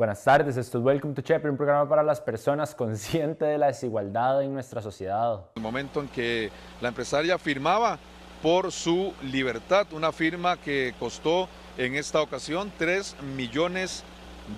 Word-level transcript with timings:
Buenas 0.00 0.24
tardes, 0.24 0.56
esto 0.56 0.78
es 0.78 0.84
Welcome 0.84 1.12
to 1.12 1.20
Chepe, 1.20 1.50
un 1.50 1.58
programa 1.58 1.86
para 1.86 2.02
las 2.02 2.22
personas 2.22 2.74
conscientes 2.74 3.46
de 3.46 3.58
la 3.58 3.66
desigualdad 3.66 4.42
en 4.42 4.54
nuestra 4.54 4.80
sociedad. 4.80 5.42
El 5.56 5.60
momento 5.60 6.00
en 6.00 6.08
que 6.08 6.50
la 6.80 6.88
empresaria 6.88 7.36
firmaba 7.36 7.98
por 8.42 8.72
su 8.72 9.12
libertad, 9.22 9.86
una 9.92 10.10
firma 10.10 10.56
que 10.56 10.94
costó 10.98 11.50
en 11.76 11.96
esta 11.96 12.22
ocasión 12.22 12.72
3 12.78 13.16
millones 13.36 14.02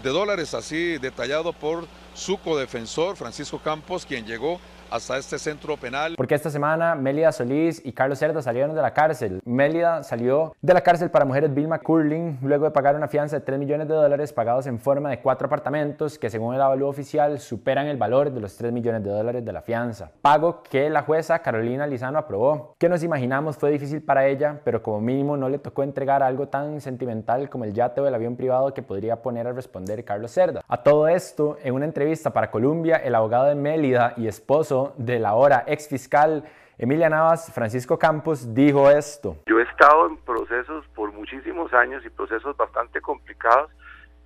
de 0.05 0.11
dólares, 0.11 0.55
así 0.55 0.97
detallado 0.99 1.53
por 1.53 1.87
su 2.15 2.39
codefensor 2.39 3.17
Francisco 3.17 3.59
Campos, 3.59 4.07
quien 4.07 4.25
llegó 4.25 4.61
hasta 4.93 5.17
este 5.17 5.39
centro 5.39 5.77
penal. 5.79 6.15
Porque 6.17 6.35
esta 6.35 6.51
semana 6.51 6.95
Mélida 6.95 7.33
Solís 7.33 7.81
y 7.85 7.93
Carlos 7.93 8.19
Cerda 8.19 8.43
salieron 8.43 8.75
de 8.75 8.83
la 8.83 8.93
cárcel. 8.93 9.41
Mélida 9.45 10.03
salió 10.03 10.55
de 10.61 10.75
la 10.75 10.83
cárcel 10.83 11.11
para 11.11 11.25
mujeres 11.25 11.55
Vilma 11.55 11.79
Curling 11.79 12.39
luego 12.43 12.67
de 12.67 12.73
pagar 12.73 12.95
una 12.95 13.09
fianza 13.09 13.37
de 13.37 13.45
3 13.45 13.59
millones 13.59 13.89
de 13.89 13.95
dólares 13.95 14.33
pagados 14.35 14.67
en 14.67 14.79
forma 14.79 15.09
de 15.09 15.21
cuatro 15.21 15.47
apartamentos 15.47 16.19
que 16.19 16.29
según 16.29 16.55
el 16.55 16.61
avalúo 16.61 16.91
oficial 16.91 17.39
superan 17.41 17.87
el 17.87 17.97
valor 17.97 18.31
de 18.31 18.41
los 18.41 18.55
3 18.57 18.71
millones 18.71 19.03
de 19.03 19.11
dólares 19.11 19.45
de 19.45 19.53
la 19.53 19.63
fianza. 19.63 20.11
Pago 20.21 20.63
que 20.63 20.91
la 20.91 21.03
jueza 21.03 21.39
Carolina 21.39 21.87
Lizano 21.87 22.19
aprobó. 22.19 22.75
Que 22.79 22.91
nos 22.91 23.03
imaginamos 23.03 23.57
fue 23.57 23.71
difícil 23.71 24.03
para 24.03 24.27
ella, 24.27 24.61
pero 24.63 24.83
como 24.83 25.01
mínimo 25.01 25.39
no 25.39 25.49
le 25.49 25.59
tocó 25.59 25.83
entregar 25.83 26.23
algo 26.23 26.49
tan 26.49 26.83
sentimental 26.83 27.49
como 27.49 27.65
el 27.65 27.73
yate 27.73 28.03
o 28.03 28.07
el 28.07 28.15
avión 28.15 28.37
privado 28.37 28.75
que 28.75 28.83
podría 28.83 29.23
poner 29.23 29.47
a 29.47 29.53
responder 29.53 30.05
Carlos 30.05 30.33
Cerda. 30.33 30.61
A 30.69 30.83
todo 30.83 31.09
esto, 31.09 31.57
en 31.63 31.75
una 31.75 31.87
entrevista 31.87 32.31
para 32.31 32.51
Columbia, 32.51 32.97
el 32.97 33.15
abogado 33.15 33.47
de 33.47 33.55
Mélida 33.55 34.13
y 34.19 34.27
esposo 34.27 34.82
de 34.97 35.19
la 35.19 35.31
ahora 35.31 35.65
ex 35.67 35.89
fiscal 35.89 36.45
Emilia 36.79 37.09
Navas, 37.09 37.53
Francisco 37.55 37.97
Campos, 37.99 38.53
dijo 38.55 38.91
esto. 38.91 39.37
Yo 39.47 39.61
he 39.61 39.63
estado 39.63 40.07
en 40.09 40.17
procesos 40.17 40.85
por 40.97 41.13
muchísimos 41.13 41.73
años 41.73 42.05
y 42.05 42.11
procesos 42.11 42.57
bastante 42.57 43.01
complicados 43.01 43.71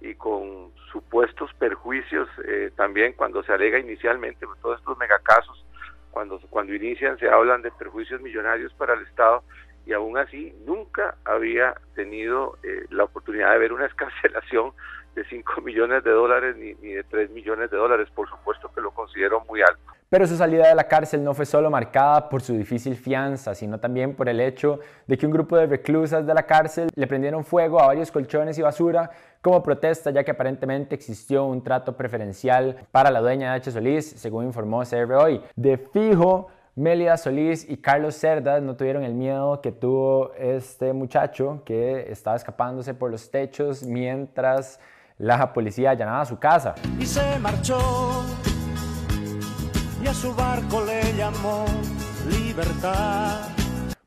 y 0.00 0.14
con 0.14 0.70
supuestos 0.90 1.52
perjuicios 1.58 2.28
eh, 2.46 2.70
también 2.76 3.12
cuando 3.12 3.42
se 3.42 3.52
alega 3.52 3.78
inicialmente, 3.78 4.46
todos 4.62 4.78
estos 4.78 4.96
megacasos, 4.96 5.66
cuando, 6.10 6.40
cuando 6.48 6.72
inician 6.72 7.18
se 7.18 7.28
hablan 7.28 7.62
de 7.62 7.70
perjuicios 7.72 8.22
millonarios 8.22 8.72
para 8.74 8.94
el 8.94 9.02
Estado 9.02 9.42
y 9.84 9.92
aún 9.92 10.16
así 10.16 10.54
nunca 10.64 11.16
había 11.24 11.74
tenido 11.94 12.56
eh, 12.62 12.86
la 12.90 13.04
oportunidad 13.04 13.52
de 13.52 13.58
ver 13.58 13.72
una 13.72 13.86
escarcelación 13.92 14.72
de 15.14 15.24
5 15.24 15.60
millones 15.62 16.04
de 16.04 16.10
dólares 16.10 16.56
ni, 16.56 16.74
ni 16.74 16.94
de 16.94 17.04
3 17.04 17.30
millones 17.32 17.70
de 17.70 17.76
dólares, 17.76 18.08
por 18.14 18.30
supuesto 18.30 18.72
que 18.74 18.80
lo 18.80 18.92
considero 18.92 19.44
muy 19.48 19.62
alto. 19.62 19.95
Pero 20.08 20.24
su 20.26 20.36
salida 20.36 20.68
de 20.68 20.74
la 20.76 20.86
cárcel 20.86 21.24
no 21.24 21.34
fue 21.34 21.44
solo 21.44 21.68
marcada 21.68 22.28
por 22.28 22.40
su 22.40 22.52
difícil 22.56 22.94
fianza, 22.94 23.56
sino 23.56 23.80
también 23.80 24.14
por 24.14 24.28
el 24.28 24.40
hecho 24.40 24.78
de 25.06 25.18
que 25.18 25.26
un 25.26 25.32
grupo 25.32 25.56
de 25.56 25.66
reclusas 25.66 26.24
de 26.24 26.32
la 26.32 26.44
cárcel 26.44 26.90
le 26.94 27.08
prendieron 27.08 27.44
fuego 27.44 27.80
a 27.80 27.88
varios 27.88 28.12
colchones 28.12 28.56
y 28.56 28.62
basura 28.62 29.10
como 29.42 29.64
protesta, 29.64 30.10
ya 30.10 30.22
que 30.22 30.30
aparentemente 30.30 30.94
existió 30.94 31.44
un 31.46 31.62
trato 31.62 31.96
preferencial 31.96 32.76
para 32.92 33.10
la 33.10 33.20
dueña 33.20 33.50
de 33.50 33.56
H. 33.56 33.72
Solís, 33.72 34.08
según 34.10 34.44
informó 34.44 34.82
CR 34.84 35.12
hoy. 35.14 35.42
De 35.56 35.76
fijo, 35.76 36.48
Mélida 36.76 37.16
Solís 37.16 37.68
y 37.68 37.78
Carlos 37.78 38.14
Cerda 38.14 38.60
no 38.60 38.76
tuvieron 38.76 39.02
el 39.02 39.14
miedo 39.14 39.60
que 39.60 39.72
tuvo 39.72 40.34
este 40.34 40.92
muchacho 40.92 41.62
que 41.64 42.12
estaba 42.12 42.36
escapándose 42.36 42.94
por 42.94 43.10
los 43.10 43.28
techos 43.30 43.82
mientras 43.82 44.78
la 45.18 45.52
policía 45.52 45.90
allanaba 45.90 46.24
su 46.26 46.38
casa. 46.38 46.76
Y 47.00 47.06
se 47.06 47.38
marchó 47.40 47.78
y 50.02 50.06
a 50.06 50.14
su 50.14 50.34
barco 50.34 50.84
le 50.84 51.12
llamó 51.14 51.64
libertad. 52.28 53.48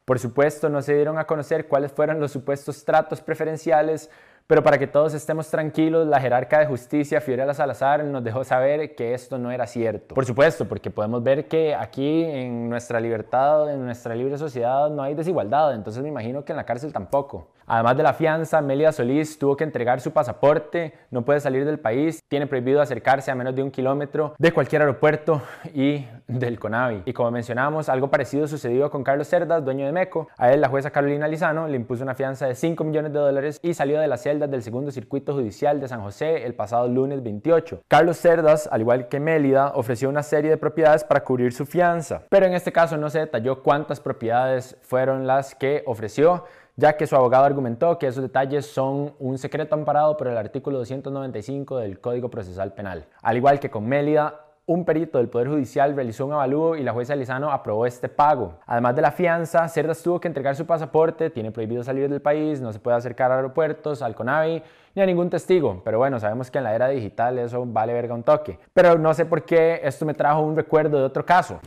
Por 0.06 0.18
supuesto, 0.20 0.70
no 0.70 0.82
se 0.82 0.96
dieron 0.96 1.18
a 1.20 1.26
conocer 1.26 1.68
cuáles 1.68 1.92
fueron 1.92 2.20
los 2.20 2.32
supuestos 2.32 2.84
tratos 2.84 3.22
preferenciales, 3.22 4.10
pero 4.48 4.64
para 4.64 4.80
que 4.80 4.88
todos 4.88 5.14
estemos 5.14 5.48
tranquilos, 5.52 6.08
la 6.08 6.20
jerarca 6.20 6.58
de 6.58 6.66
justicia, 6.66 7.22
Fiorella 7.22 7.54
Salazar, 7.54 8.04
nos 8.04 8.24
dejó 8.24 8.44
saber 8.44 8.96
que 8.96 9.14
esto 9.14 9.38
no 9.38 9.52
era 9.52 9.68
cierto. 9.68 10.16
Por 10.16 10.26
supuesto, 10.26 10.68
porque 10.68 10.90
podemos 10.90 11.22
ver 11.22 11.48
que 11.48 11.76
aquí 11.76 12.24
en 12.24 12.68
nuestra 12.68 13.00
libertad, 13.00 13.72
en 13.72 13.86
nuestra 13.86 14.16
libre 14.16 14.40
sociedad, 14.40 14.90
no 14.90 15.04
hay 15.04 15.14
desigualdad, 15.14 15.76
entonces 15.76 16.02
me 16.02 16.10
imagino 16.10 16.44
que 16.44 16.54
en 16.54 16.58
la 16.58 16.66
cárcel 16.66 16.92
tampoco. 16.92 17.50
Además 17.72 17.98
de 17.98 18.02
la 18.02 18.14
fianza, 18.14 18.62
Melia 18.62 18.92
Solís 18.92 19.38
tuvo 19.38 19.56
que 19.56 19.64
entregar 19.64 20.02
su 20.02 20.12
pasaporte, 20.12 20.96
no 21.12 21.24
puede 21.24 21.40
salir 21.40 21.66
del 21.66 21.80
país, 21.80 22.20
tiene 22.28 22.48
prohibido 22.48 22.82
acercarse 22.82 23.30
a 23.30 23.36
menos 23.36 23.54
de 23.54 23.62
un 23.62 23.70
kilómetro 23.70 24.34
de 24.40 24.52
cualquier 24.52 24.82
aeropuerto 24.82 25.44
y 25.76 26.04
del 26.28 26.58
CONAVI. 26.58 27.04
Y 27.06 27.14
como 27.14 27.30
mencionamos, 27.30 27.88
algo 27.88 28.10
parecido 28.10 28.48
sucedió 28.48 28.90
con 28.90 29.04
Carlos 29.04 29.28
Cerdas, 29.28 29.64
dueño 29.64 29.86
de 29.86 29.92
MECO. 29.92 30.30
A 30.40 30.52
él 30.52 30.62
la 30.62 30.68
jueza 30.68 30.90
Carolina 30.90 31.28
Lizano 31.28 31.68
le 31.68 31.76
impuso 31.76 32.02
una 32.02 32.16
fianza 32.16 32.48
de 32.48 32.56
5 32.56 32.84
millones 32.84 33.14
de 33.14 33.20
dólares 33.20 33.60
y 33.62 33.76
salió 33.76 34.00
de 34.00 34.08
las 34.08 34.24
celdas 34.24 34.50
del 34.50 34.64
segundo 34.64 34.90
circuito 34.90 35.34
judicial 35.34 35.80
de 35.80 35.88
San 35.88 36.02
José 36.02 36.48
el 36.48 36.56
pasado 36.56 36.88
lunes 36.88 37.22
28. 37.22 37.84
Carlos 37.88 38.18
Cerdas, 38.18 38.68
al 38.72 38.82
igual 38.82 39.10
que 39.10 39.20
Mélida, 39.20 39.74
ofreció 39.76 40.10
una 40.10 40.24
serie 40.24 40.50
de 40.50 40.58
propiedades 40.58 41.04
para 41.04 41.24
cubrir 41.24 41.54
su 41.54 41.68
fianza, 41.68 42.24
pero 42.30 42.48
en 42.48 42.56
este 42.56 42.72
caso 42.72 42.98
no 42.98 43.12
se 43.12 43.20
detalló 43.20 43.62
cuántas 43.62 44.00
propiedades 44.00 44.76
fueron 44.82 45.28
las 45.28 45.54
que 45.54 45.84
ofreció 45.86 46.46
ya 46.80 46.96
que 46.96 47.06
su 47.06 47.16
abogado 47.16 47.44
argumentó 47.44 48.00
que 48.00 48.08
esos 48.08 48.24
detalles 48.24 48.66
son 48.66 49.14
un 49.20 49.38
secreto 49.38 49.76
amparado 49.76 50.16
por 50.16 50.28
el 50.28 50.38
artículo 50.38 50.78
295 50.78 51.78
del 51.78 52.00
Código 52.00 52.30
Procesal 52.30 52.74
Penal. 52.74 53.06
Al 53.22 53.36
igual 53.36 53.60
que 53.60 53.70
con 53.70 53.86
Mélida, 53.86 54.46
un 54.66 54.86
perito 54.86 55.18
del 55.18 55.28
Poder 55.28 55.50
Judicial 55.50 55.94
realizó 55.94 56.26
un 56.26 56.32
avalúo 56.34 56.78
y 56.78 56.84
la 56.84 56.94
jueza 56.94 57.16
Lizano 57.16 57.52
aprobó 57.52 57.86
este 57.86 58.08
pago. 58.08 58.60
Además 58.66 58.96
de 58.96 59.02
la 59.02 59.12
fianza, 59.12 59.68
Cerdas 59.68 60.02
tuvo 60.02 60.22
que 60.22 60.30
entregar 60.30 60.56
su 60.56 60.66
pasaporte, 60.66 61.30
tiene 61.30 61.52
prohibido 61.52 61.84
salir 61.84 62.10
del 62.10 62.22
país, 62.22 62.62
no 62.62 62.72
se 62.72 62.80
puede 62.80 62.96
acercar 62.96 63.32
a 63.32 63.36
aeropuertos, 63.36 64.02
al 64.02 64.16
CONAVI, 64.16 64.64
ni 64.96 65.02
a 65.02 65.06
ningún 65.06 65.30
testigo. 65.30 65.82
Pero 65.84 65.98
bueno, 65.98 66.18
sabemos 66.20 66.50
que 66.50 66.60
en 66.60 66.64
la 66.64 66.76
era 66.76 66.88
digital 66.88 67.40
eso 67.40 67.66
vale 67.66 67.94
verga 67.94 68.14
un 68.14 68.24
toque. 68.24 68.58
Pero 68.74 68.98
no 68.98 69.14
sé 69.14 69.26
por 69.26 69.44
qué 69.44 69.82
esto 69.84 70.06
me 70.06 70.14
trajo 70.14 70.40
un 70.40 70.56
recuerdo 70.56 70.98
de 70.98 71.04
otro 71.04 71.26
caso. 71.26 71.60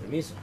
Permiso. 0.00 0.34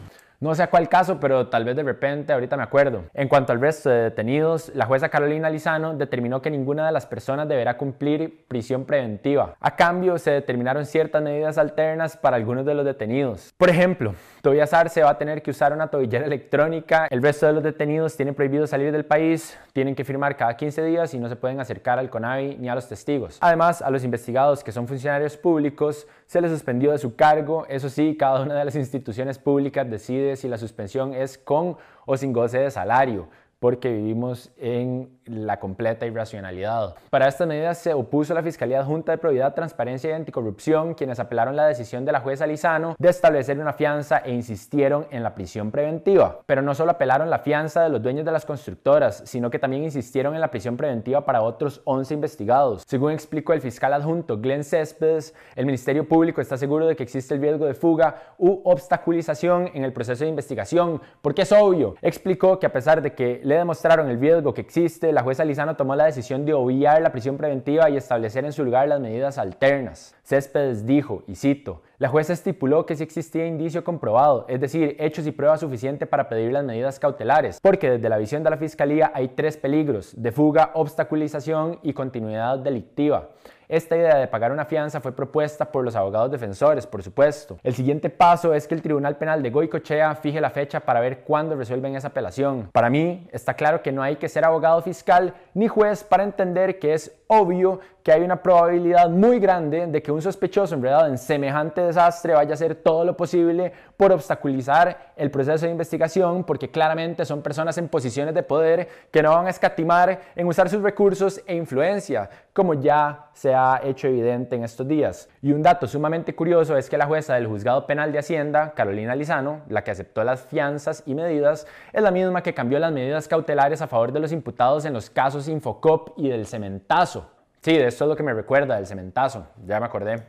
No 0.42 0.56
sé 0.56 0.64
a 0.64 0.72
cuál 0.72 0.90
caso, 0.90 1.20
pero 1.20 1.50
tal 1.50 1.66
vez 1.66 1.76
de 1.76 1.84
repente 1.84 2.34
ahorita 2.34 2.58
me 2.58 2.64
acuerdo. 2.64 3.04
En 3.14 3.28
cuanto 3.28 3.52
al 3.52 3.62
resto 3.62 3.92
de 3.92 4.06
detenidos, 4.06 4.72
la 4.74 4.88
jueza 4.88 5.10
Carolina 5.10 5.52
Lizano 5.52 5.94
determinó 5.94 6.42
que 6.42 6.50
ninguna 6.50 6.84
de 6.84 6.92
las 6.92 7.06
personas 7.06 7.48
deberá 7.48 7.78
cumplir 7.78 8.48
prisión 8.48 8.86
preventiva. 8.86 9.54
A 9.60 9.76
cambio, 9.76 10.18
se 10.18 10.32
determinaron 10.32 10.88
ciertas 10.88 11.22
medidas 11.22 11.60
alternas 11.60 12.18
para 12.18 12.38
algunos 12.38 12.66
de 12.66 12.74
los 12.74 12.86
detenidos. 12.86 13.54
Por 13.56 13.70
ejemplo, 13.70 14.16
Tobias 14.42 14.74
Arce 14.74 15.04
va 15.04 15.12
a 15.12 15.18
tener 15.20 15.44
que 15.44 15.52
usar 15.52 15.72
una 15.72 15.90
tobillera 15.90 16.26
electrónica. 16.26 17.06
El 17.12 17.22
resto 17.22 17.46
de 17.46 17.54
los 17.54 17.62
detenidos 17.62 18.18
tienen 18.18 18.34
prohibido 18.34 18.66
salir 18.66 18.92
del 18.92 19.06
país, 19.06 19.56
tienen 19.72 19.94
que 19.94 20.04
firmar 20.04 20.36
cada 20.36 20.58
15 20.58 20.84
días 20.84 21.14
y 21.14 21.20
no 21.20 21.30
se 21.30 21.36
pueden 21.36 21.60
acercar 21.60 22.00
al 22.00 22.10
CONAVI 22.10 22.58
ni 22.58 22.68
a 22.68 22.74
los 22.74 22.88
testigos. 22.88 23.38
Además, 23.40 23.84
a 23.84 23.92
los 23.92 24.04
investigados 24.04 24.64
que 24.64 24.72
son 24.72 24.88
funcionarios 24.88 25.38
públicos 25.38 26.08
se 26.26 26.42
les 26.42 26.50
suspendió 26.50 26.92
de 26.92 26.98
su 26.98 27.16
cargo. 27.16 27.68
Eso 27.70 27.88
sí, 27.88 28.18
cada 28.18 28.42
una 28.42 28.56
de 28.56 28.66
las 28.66 28.76
instituciones 28.76 29.38
públicas 29.38 29.88
decide 29.88 30.36
si 30.36 30.48
la 30.48 30.58
suspensión 30.58 31.14
es 31.14 31.38
con 31.38 31.78
o 32.08 32.18
sin 32.18 32.34
goce 32.34 32.58
de 32.58 32.72
salario 32.72 33.30
porque 33.62 33.94
vivimos 33.94 34.52
en 34.58 35.20
la 35.26 35.60
completa 35.60 36.08
irracionalidad. 36.08 36.96
Para 37.12 37.28
estas 37.28 37.48
medidas 37.48 37.78
se 37.78 37.94
opuso 37.94 38.34
la 38.34 38.42
Fiscalía 38.42 38.84
Junta 38.84 39.12
de 39.12 39.20
Probidad, 39.20 39.54
Transparencia 39.54 40.10
y 40.10 40.14
Anticorrupción, 40.14 40.96
quienes 40.96 41.20
apelaron 41.20 41.56
la 41.56 41.68
decisión 41.68 42.04
de 42.04 42.12
la 42.12 42.22
jueza 42.22 42.48
Lizano 42.48 42.96
de 42.98 43.10
establecer 43.10 43.60
una 43.60 43.74
fianza 43.74 44.18
e 44.26 44.34
insistieron 44.34 45.06
en 45.12 45.22
la 45.22 45.36
prisión 45.36 45.70
preventiva. 45.70 46.40
Pero 46.48 46.64
no 46.64 46.74
solo 46.74 46.90
apelaron 46.92 47.30
la 47.30 47.38
fianza 47.38 47.84
de 47.84 47.90
los 47.90 48.02
dueños 48.02 48.26
de 48.26 48.32
las 48.32 48.48
constructoras, 48.48 49.22
sino 49.26 49.52
que 49.52 49.60
también 49.60 49.84
insistieron 49.84 50.34
en 50.34 50.42
la 50.42 50.50
prisión 50.50 50.76
preventiva 50.76 51.24
para 51.24 51.44
otros 51.44 51.82
11 51.86 52.16
investigados. 52.16 52.84
Según 52.88 53.12
explicó 53.12 53.54
el 53.54 53.62
fiscal 53.62 53.94
adjunto 53.94 54.40
Glenn 54.40 54.64
Céspedes, 54.64 55.36
el 55.56 55.68
Ministerio 55.68 56.08
Público 56.08 56.42
está 56.42 56.58
seguro 56.58 56.88
de 56.88 56.96
que 56.96 57.04
existe 57.04 57.36
el 57.36 57.42
riesgo 57.42 57.68
de 57.68 57.76
fuga 57.76 58.34
u 58.40 58.60
obstaculización 58.64 59.70
en 59.76 59.84
el 59.84 59.94
proceso 59.94 60.24
de 60.24 60.32
investigación, 60.32 61.00
porque 61.22 61.44
es 61.44 61.52
obvio. 61.52 61.94
Explicó 62.02 62.58
que 62.58 62.66
a 62.66 62.74
pesar 62.74 63.04
de 63.04 63.14
que 63.14 63.40
le 63.52 63.58
demostraron 63.58 64.10
el 64.10 64.18
riesgo 64.18 64.54
que 64.54 64.62
existe, 64.62 65.12
la 65.12 65.24
jueza 65.24 65.44
Lizano 65.44 65.76
tomó 65.76 65.94
la 65.94 66.06
decisión 66.06 66.46
de 66.46 66.54
obviar 66.54 67.02
la 67.02 67.12
prisión 67.12 67.36
preventiva 67.36 67.90
y 67.90 67.98
establecer 67.98 68.46
en 68.46 68.54
su 68.54 68.64
lugar 68.64 68.88
las 68.88 69.02
medidas 69.02 69.38
alternas. 69.38 70.16
Céspedes 70.24 70.86
dijo, 70.86 71.24
y 71.28 71.36
cito, 71.36 71.82
la 71.98 72.08
jueza 72.08 72.32
estipuló 72.32 72.86
que 72.86 72.96
si 72.96 73.04
existía 73.04 73.46
indicio 73.46 73.84
comprobado, 73.84 74.46
es 74.48 74.62
decir, 74.62 74.96
hechos 75.00 75.28
y 75.28 75.32
pruebas 75.32 75.60
suficientes 75.60 76.08
para 76.08 76.30
pedir 76.30 76.54
las 76.54 76.64
medidas 76.64 76.98
cautelares, 76.98 77.60
porque 77.62 77.92
desde 77.92 78.08
la 78.08 78.18
visión 78.18 78.42
de 78.42 78.52
la 78.52 78.58
Fiscalía 78.58 79.12
hay 79.14 79.28
tres 79.28 79.58
peligros, 79.58 80.14
de 80.16 80.32
fuga, 80.32 80.72
obstaculización 80.74 81.80
y 81.84 81.92
continuidad 81.92 82.58
delictiva. 82.60 83.32
Esta 83.72 83.96
idea 83.96 84.18
de 84.18 84.28
pagar 84.28 84.52
una 84.52 84.66
fianza 84.66 85.00
fue 85.00 85.16
propuesta 85.16 85.72
por 85.72 85.86
los 85.86 85.96
abogados 85.96 86.30
defensores, 86.30 86.86
por 86.86 87.02
supuesto. 87.04 87.58
El 87.64 87.74
siguiente 87.74 88.10
paso 88.10 88.54
es 88.54 88.68
que 88.68 88.76
el 88.76 88.82
Tribunal 88.82 89.16
Penal 89.16 89.42
de 89.42 89.50
Goicochea 89.50 90.14
fije 90.16 90.42
la 90.42 90.50
fecha 90.50 90.82
para 90.82 91.00
ver 91.00 91.22
cuándo 91.22 91.56
resuelven 91.56 91.96
esa 91.96 92.10
apelación. 92.10 92.68
Para 92.74 92.90
mí, 92.90 93.30
está 93.32 93.54
claro 93.54 93.82
que 93.82 93.94
no 93.94 94.04
hay 94.04 94.18
que 94.18 94.28
ser 94.28 94.44
abogado 94.44 94.82
fiscal 94.82 95.36
ni 95.54 95.70
juez 95.70 96.04
para 96.04 96.24
entender 96.24 96.80
que 96.80 96.94
es 96.94 97.21
obvio 97.34 97.80
que 98.04 98.12
hay 98.12 98.24
una 98.24 98.42
probabilidad 98.42 99.10
muy 99.10 99.40
grande 99.40 99.88
de 99.88 100.02
que 100.02 100.12
un 100.12 100.22
sospechoso 100.22 100.76
enredado 100.76 101.08
en 101.08 101.18
semejante 101.18 101.82
desastre 101.82 102.34
vaya 102.34 102.52
a 102.52 102.54
hacer 102.56 102.76
todo 102.76 103.06
lo 103.06 103.16
posible 103.16 103.72
por 103.96 104.12
obstaculizar 104.12 105.14
el 105.16 105.30
proceso 105.32 105.66
de 105.66 105.72
investigación, 105.72 106.44
porque 106.44 106.72
claramente 106.72 107.24
son 107.26 107.42
personas 107.42 107.78
en 107.78 107.88
posiciones 107.88 108.34
de 108.34 108.44
poder 108.44 108.90
que 109.12 109.22
no 109.22 109.32
van 109.32 109.48
a 109.48 109.52
escatimar 109.52 110.20
en 110.36 110.48
usar 110.48 110.68
sus 110.70 110.82
recursos 110.82 111.42
e 111.46 111.56
influencia, 111.56 112.30
como 112.54 112.74
ya 112.74 113.28
se 113.34 113.54
ha 113.54 113.80
hecho 113.84 114.08
evidente 114.08 114.56
en 114.56 114.64
estos 114.64 114.88
días. 114.88 115.30
Y 115.42 115.54
un 115.54 115.62
dato 115.62 115.88
sumamente 115.88 116.36
curioso 116.36 116.76
es 116.76 116.90
que 116.90 116.98
la 116.98 117.06
jueza 117.06 117.36
del 117.36 117.48
Juzgado 117.48 117.86
Penal 117.86 118.12
de 118.12 118.20
Hacienda, 118.20 118.74
Carolina 118.74 119.16
Lizano, 119.16 119.62
la 119.70 119.84
que 119.84 119.92
aceptó 119.92 120.24
las 120.24 120.42
fianzas 120.42 121.04
y 121.06 121.14
medidas, 121.14 121.68
es 121.94 122.02
la 122.02 122.12
misma 122.12 122.44
que 122.44 122.54
cambió 122.54 122.80
las 122.80 122.92
medidas 122.92 123.28
cautelares 123.28 123.82
a 123.82 123.88
favor 123.88 124.12
de 124.12 124.20
los 124.20 124.32
imputados 124.32 124.86
en 124.86 124.94
los 124.94 125.10
casos 125.10 125.48
Infocop 125.48 126.18
y 126.18 126.30
del 126.30 126.48
cementazo. 126.48 127.21
Sí, 127.64 127.74
de 127.74 127.86
esto 127.86 128.06
es 128.06 128.10
lo 128.10 128.16
que 128.16 128.24
me 128.24 128.34
recuerda, 128.34 128.78
del 128.78 128.88
cementazo, 128.88 129.46
ya 129.68 129.80
me 129.80 129.86
acordé. 129.86 130.24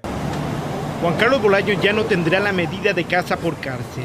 Juan 1.00 1.16
Carlos 1.18 1.40
Bolaño 1.40 1.80
ya 1.80 1.94
no 1.94 2.04
tendrá 2.04 2.38
la 2.40 2.52
medida 2.52 2.92
de 2.92 3.04
casa 3.04 3.38
por 3.38 3.56
cárcel. 3.56 4.04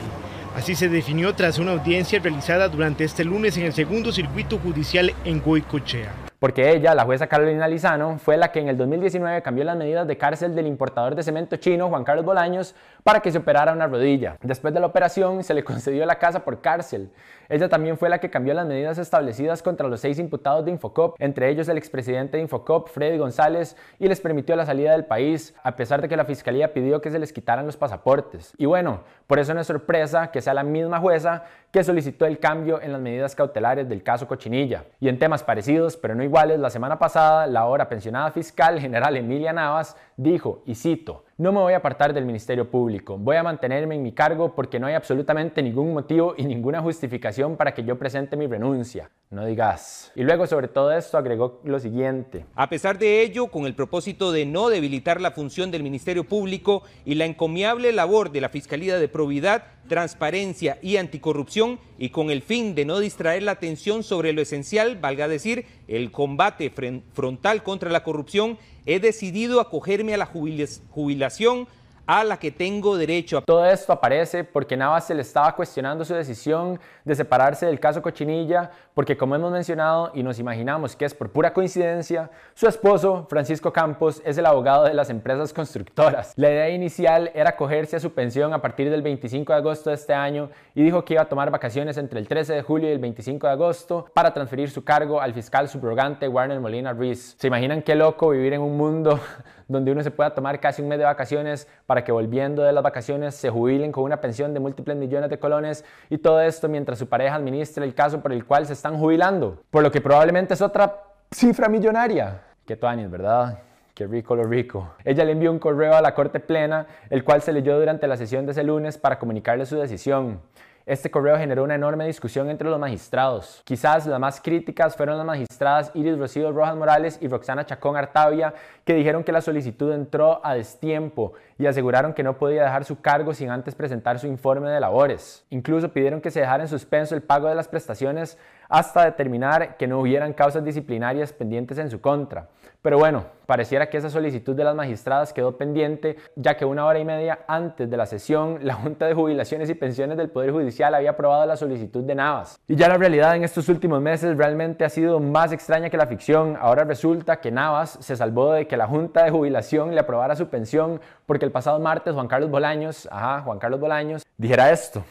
Así 0.55 0.75
se 0.75 0.87
definió 0.87 1.35
tras 1.35 1.59
una 1.59 1.73
audiencia 1.73 2.19
realizada 2.19 2.69
durante 2.69 3.03
este 3.03 3.25
lunes 3.25 3.57
en 3.57 3.65
el 3.65 3.73
segundo 3.73 4.13
circuito 4.13 4.57
judicial 4.59 5.13
en 5.25 5.41
Goicochea 5.41 6.26
porque 6.39 6.71
ella, 6.71 6.93
la 6.93 7.03
jueza 7.03 7.27
Carolina 7.27 7.67
Lizano, 7.67 8.19
fue 8.19 8.37
la 8.37 8.51
que 8.51 8.59
en 8.59 8.67
el 8.67 8.77
2019 8.77 9.41
cambió 9.41 9.63
las 9.63 9.75
medidas 9.75 10.07
de 10.07 10.17
cárcel 10.17 10.55
del 10.55 10.67
importador 10.67 11.15
de 11.15 11.23
cemento 11.23 11.55
chino 11.57 11.89
Juan 11.89 12.03
Carlos 12.03 12.25
Bolaños 12.25 12.75
para 13.03 13.21
que 13.21 13.31
se 13.31 13.39
operara 13.39 13.73
una 13.73 13.87
rodilla. 13.87 14.37
Después 14.41 14.73
de 14.73 14.79
la 14.79 14.85
operación 14.85 15.43
se 15.43 15.53
le 15.53 15.63
concedió 15.63 16.05
la 16.05 16.19
casa 16.19 16.43
por 16.43 16.61
cárcel. 16.61 17.09
Ella 17.49 17.69
también 17.69 17.97
fue 17.97 18.09
la 18.09 18.19
que 18.19 18.29
cambió 18.29 18.53
las 18.53 18.67
medidas 18.67 18.97
establecidas 18.97 19.63
contra 19.63 19.87
los 19.87 20.01
seis 20.01 20.19
imputados 20.19 20.65
de 20.65 20.71
Infocop, 20.71 21.15
entre 21.19 21.49
ellos 21.49 21.69
el 21.69 21.77
expresidente 21.77 22.37
de 22.37 22.43
Infocop, 22.43 22.89
Freddy 22.89 23.17
González, 23.17 23.77
y 23.99 24.07
les 24.07 24.19
permitió 24.19 24.55
la 24.55 24.65
salida 24.65 24.91
del 24.91 25.05
país, 25.05 25.55
a 25.63 25.75
pesar 25.75 26.01
de 26.01 26.09
que 26.09 26.17
la 26.17 26.25
fiscalía 26.25 26.73
pidió 26.73 27.01
que 27.01 27.09
se 27.09 27.19
les 27.19 27.31
quitaran 27.31 27.65
los 27.65 27.77
pasaportes. 27.77 28.53
Y 28.57 28.65
bueno, 28.65 29.01
por 29.27 29.39
eso 29.39 29.53
no 29.53 29.61
es 29.61 29.67
sorpresa 29.67 30.29
que 30.29 30.41
sea 30.41 30.53
la 30.53 30.63
misma 30.63 30.99
jueza 30.99 31.45
que 31.71 31.83
solicitó 31.83 32.25
el 32.25 32.39
cambio 32.39 32.81
en 32.81 32.91
las 32.91 33.01
medidas 33.01 33.35
cautelares 33.35 33.89
del 33.89 34.03
caso 34.03 34.27
Cochinilla. 34.27 34.85
Y 34.99 35.09
en 35.09 35.19
temas 35.19 35.43
parecidos, 35.43 35.97
pero 35.97 36.15
no 36.15 36.23
iguales, 36.23 36.59
la 36.59 36.69
semana 36.69 36.97
pasada, 36.97 37.45
la 37.47 37.59
ahora 37.61 37.89
pensionada 37.89 38.31
fiscal 38.31 38.79
general 38.79 39.17
Emilia 39.17 39.53
Navas 39.53 39.95
dijo, 40.15 40.63
y 40.65 40.75
cito, 40.75 41.25
no 41.37 41.51
me 41.51 41.59
voy 41.59 41.73
a 41.73 41.77
apartar 41.77 42.15
del 42.15 42.25
Ministerio 42.25 42.69
Público, 42.69 43.15
voy 43.15 43.35
a 43.35 43.43
mantenerme 43.43 43.93
en 43.93 44.01
mi 44.01 44.11
cargo 44.11 44.55
porque 44.55 44.79
no 44.79 44.87
hay 44.87 44.95
absolutamente 44.95 45.61
ningún 45.61 45.93
motivo 45.93 46.33
y 46.35 46.45
ninguna 46.45 46.81
justificación 46.81 47.55
para 47.57 47.75
que 47.75 47.83
yo 47.83 47.99
presente 47.99 48.35
mi 48.35 48.47
renuncia. 48.47 49.11
No 49.29 49.45
digas. 49.45 50.11
Y 50.15 50.23
luego 50.23 50.47
sobre 50.47 50.67
todo 50.67 50.91
esto 50.91 51.17
agregó 51.17 51.61
lo 51.63 51.79
siguiente. 51.79 52.45
A 52.55 52.69
pesar 52.69 52.97
de 52.97 53.21
ello, 53.21 53.47
con 53.47 53.65
el 53.65 53.75
propósito 53.75 54.31
de 54.31 54.45
no 54.45 54.69
debilitar 54.69 55.21
la 55.21 55.31
función 55.31 55.69
del 55.69 55.83
Ministerio 55.83 56.23
Público 56.23 56.81
y 57.05 57.15
la 57.15 57.25
encomiable 57.25 57.91
labor 57.91 58.31
de 58.31 58.41
la 58.41 58.49
Fiscalía 58.49 58.97
de 58.97 59.07
Probidad, 59.07 59.65
Transparencia 59.87 60.79
y 60.81 60.97
Anticorrupción, 60.97 61.79
y 61.99 62.09
con 62.09 62.29
el 62.31 62.41
fin 62.41 62.73
de 62.73 62.85
no 62.85 62.99
distraer 62.99 63.43
la 63.43 63.53
atención 63.53 64.01
sobre 64.01 64.33
lo 64.33 64.41
esencial, 64.41 64.97
valga 64.97 65.27
decir, 65.27 65.65
el 65.87 66.11
combate 66.11 66.71
frontal 67.13 67.63
contra 67.63 67.89
la 67.89 68.03
corrupción, 68.03 68.57
he 68.87 68.99
decidido 68.99 69.59
acogerme 69.59 70.13
a 70.13 70.17
la 70.17 70.25
jubilación 70.25 71.67
a 72.07 72.23
la 72.23 72.37
que 72.37 72.51
tengo 72.51 72.97
derecho. 72.97 73.41
Todo 73.41 73.65
esto 73.65 73.91
aparece 73.91 74.45
porque 74.45 74.77
Navas 74.77 75.05
se 75.05 75.13
le 75.13 75.21
estaba 75.21 75.53
cuestionando 75.55 76.05
su 76.05 76.13
decisión 76.13 76.79
de 77.03 77.15
separarse 77.15 77.65
del 77.65 77.81
caso 77.81 78.01
Cochinilla, 78.01 78.71
porque 78.93 79.17
como 79.17 79.35
hemos 79.35 79.51
mencionado 79.51 80.11
y 80.13 80.23
nos 80.23 80.39
imaginamos 80.39 80.95
que 80.95 81.03
es 81.05 81.13
por 81.13 81.29
pura 81.29 81.53
coincidencia, 81.53 82.31
su 82.53 82.67
esposo, 82.67 83.27
Francisco 83.29 83.73
Campos, 83.73 84.21
es 84.25 84.37
el 84.37 84.45
abogado 84.45 84.85
de 84.85 84.93
las 84.93 85.09
empresas 85.09 85.53
constructoras. 85.53 86.33
La 86.37 86.49
idea 86.49 86.69
inicial 86.69 87.29
era 87.35 87.51
acogerse 87.51 87.97
a 87.97 87.99
su 87.99 88.13
pensión 88.13 88.53
a 88.53 88.61
partir 88.61 88.89
del 88.89 89.01
25 89.01 89.51
de 89.51 89.59
agosto 89.59 89.89
de 89.89 89.97
este 89.97 90.13
año 90.13 90.49
y 90.73 90.83
dijo 90.83 91.03
que 91.03 91.15
iba 91.15 91.23
a 91.23 91.29
tomar 91.29 91.51
vacaciones 91.51 91.97
entre 91.97 92.19
el 92.19 92.27
13 92.27 92.53
de 92.53 92.61
julio 92.61 92.89
y 92.89 92.93
el 92.93 92.99
25 92.99 93.47
de 93.47 93.53
agosto 93.53 94.05
para 94.13 94.33
transferir 94.33 94.69
su 94.69 94.83
cargo 94.83 95.19
al 95.19 95.33
fiscal 95.33 95.67
subrogante 95.67 96.27
Warner 96.27 96.61
Molina 96.61 96.93
Ruiz. 96.93 97.35
¿Se 97.37 97.47
imaginan 97.47 97.81
qué 97.81 97.95
loco 97.95 98.29
vivir 98.29 98.53
en 98.53 98.61
un 98.61 98.77
mundo 98.77 99.19
donde 99.67 99.91
uno 99.91 100.03
se 100.03 100.11
pueda 100.11 100.33
tomar 100.33 100.59
casi 100.59 100.81
un 100.81 100.87
mes 100.87 100.99
de 100.99 101.05
vacaciones 101.05 101.67
para 101.85 102.03
que 102.03 102.11
volviendo 102.11 102.63
de 102.63 102.71
las 102.71 102.83
vacaciones 102.83 103.35
se 103.35 103.49
jubilen 103.49 103.91
con 103.91 104.03
una 104.03 104.21
pensión 104.21 104.53
de 104.53 104.59
múltiples 104.59 104.97
millones 104.97 105.29
de 105.29 105.39
colones 105.39 105.83
y 106.09 106.17
todo 106.17 106.41
esto 106.41 106.67
mientras 106.69 106.99
su 106.99 107.07
pareja 107.07 107.35
administra 107.35 107.83
el 107.83 107.93
caso 107.93 108.21
por 108.21 108.31
el 108.31 108.45
cual 108.45 108.65
se 108.65 108.73
están 108.73 108.97
jubilando, 108.97 109.61
por 109.69 109.83
lo 109.83 109.91
que 109.91 110.01
probablemente 110.01 110.53
es 110.53 110.61
otra 110.61 111.03
cifra 111.31 111.67
millonaria. 111.67 112.41
Qué 112.65 112.77
años, 112.81 113.09
¿verdad? 113.09 113.59
Qué 113.93 114.05
rico 114.05 114.35
lo 114.35 114.43
rico. 114.43 114.93
Ella 115.03 115.25
le 115.25 115.31
envió 115.31 115.51
un 115.51 115.57
correo 115.57 115.95
a 115.95 116.01
la 116.01 116.13
Corte 116.13 116.39
Plena, 116.39 116.85
el 117.09 117.23
cual 117.23 117.41
se 117.41 117.51
leyó 117.51 117.79
durante 117.79 118.07
la 118.07 118.15
sesión 118.15 118.45
de 118.45 118.51
ese 118.51 118.63
lunes 118.63 118.97
para 118.97 119.17
comunicarle 119.17 119.65
su 119.65 119.75
decisión. 119.75 120.39
Este 120.87 121.11
correo 121.11 121.37
generó 121.37 121.65
una 121.65 121.75
enorme 121.75 122.07
discusión 122.07 122.49
entre 122.49 122.69
los 122.69 122.79
magistrados. 122.79 123.61
Quizás 123.65 124.07
las 124.07 124.21
más 124.21 124.39
críticas 124.39 124.95
fueron 124.95 125.17
las 125.17 125.27
magistradas 125.27 125.91
Iris 125.93 126.17
Rocío 126.17 126.49
Rojas 126.53 126.77
Morales 126.77 127.19
y 127.21 127.27
Roxana 127.27 127.65
Chacón 127.65 127.97
Artavia, 127.97 128.53
que 128.85 128.93
dijeron 128.93 129.25
que 129.25 129.33
la 129.33 129.41
solicitud 129.41 129.91
entró 129.91 130.39
a 130.45 130.55
destiempo 130.55 131.33
y 131.59 131.65
aseguraron 131.65 132.13
que 132.13 132.23
no 132.23 132.37
podía 132.37 132.63
dejar 132.63 132.85
su 132.85 133.01
cargo 133.01 133.33
sin 133.33 133.49
antes 133.49 133.75
presentar 133.75 134.17
su 134.17 134.27
informe 134.27 134.69
de 134.69 134.79
labores. 134.79 135.45
Incluso 135.49 135.91
pidieron 135.91 136.21
que 136.21 136.31
se 136.31 136.39
dejara 136.39 136.63
en 136.63 136.69
suspenso 136.69 137.15
el 137.15 137.21
pago 137.21 137.49
de 137.49 137.55
las 137.55 137.67
prestaciones 137.67 138.37
hasta 138.69 139.05
determinar 139.05 139.77
que 139.77 139.87
no 139.87 139.99
hubieran 139.99 140.33
causas 140.33 140.63
disciplinarias 140.63 141.33
pendientes 141.33 141.77
en 141.77 141.89
su 141.89 142.01
contra. 142.01 142.47
Pero 142.81 142.99
bueno, 142.99 143.25
pareciera 143.45 143.89
que 143.89 143.97
esa 143.97 144.09
solicitud 144.09 144.55
de 144.55 144.63
las 144.63 144.75
magistradas 144.75 145.33
quedó 145.33 145.57
pendiente, 145.57 146.15
ya 146.35 146.55
que 146.55 146.63
una 146.63 146.85
hora 146.85 146.99
y 146.99 147.05
media 147.05 147.39
antes 147.47 147.89
de 147.89 147.97
la 147.97 148.05
sesión, 148.05 148.59
la 148.61 148.75
Junta 148.75 149.07
de 149.07 149.13
Jubilaciones 149.13 149.69
y 149.69 149.73
Pensiones 149.73 150.17
del 150.17 150.29
Poder 150.29 150.51
Judicial 150.51 150.93
había 150.93 151.11
aprobado 151.11 151.45
la 151.45 151.57
solicitud 151.57 152.03
de 152.03 152.15
Navas. 152.15 152.59
Y 152.67 152.75
ya 152.75 152.87
la 152.87 152.97
realidad 152.97 153.35
en 153.35 153.43
estos 153.43 153.67
últimos 153.67 154.01
meses 154.01 154.37
realmente 154.37 154.85
ha 154.85 154.89
sido 154.89 155.19
más 155.19 155.51
extraña 155.51 155.89
que 155.89 155.97
la 155.97 156.07
ficción. 156.07 156.55
Ahora 156.59 156.83
resulta 156.83 157.41
que 157.41 157.51
Navas 157.51 157.97
se 157.99 158.15
salvó 158.15 158.53
de 158.53 158.67
que 158.67 158.77
la 158.77 158.87
Junta 158.87 159.23
de 159.23 159.31
Jubilación 159.31 159.93
le 159.93 159.99
aprobara 159.99 160.35
su 160.35 160.47
pensión 160.47 161.01
porque 161.25 161.45
el 161.45 161.51
pasado 161.51 161.79
martes 161.79 162.13
Juan 162.13 162.27
Carlos 162.27 162.49
Bolaños, 162.49 163.07
ajá, 163.11 163.41
Juan 163.41 163.59
Carlos 163.59 163.79
Bolaños, 163.79 164.25
dijera 164.37 164.71
esto. 164.71 165.03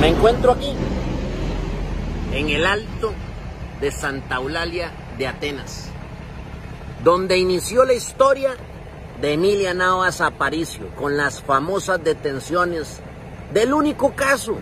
Me 0.00 0.08
encuentro 0.08 0.52
aquí, 0.52 0.76
en 2.34 2.50
el 2.50 2.66
alto 2.66 3.12
de 3.80 3.90
Santa 3.90 4.36
Eulalia 4.36 4.90
de 5.16 5.26
Atenas 5.26 5.90
donde 7.04 7.36
inició 7.36 7.84
la 7.84 7.92
historia 7.92 8.54
de 9.20 9.34
Emilia 9.34 9.74
Navas 9.74 10.22
Aparicio, 10.22 10.88
con 10.96 11.18
las 11.18 11.42
famosas 11.42 12.02
detenciones 12.02 13.02
del 13.52 13.74
único 13.74 14.16
caso 14.16 14.56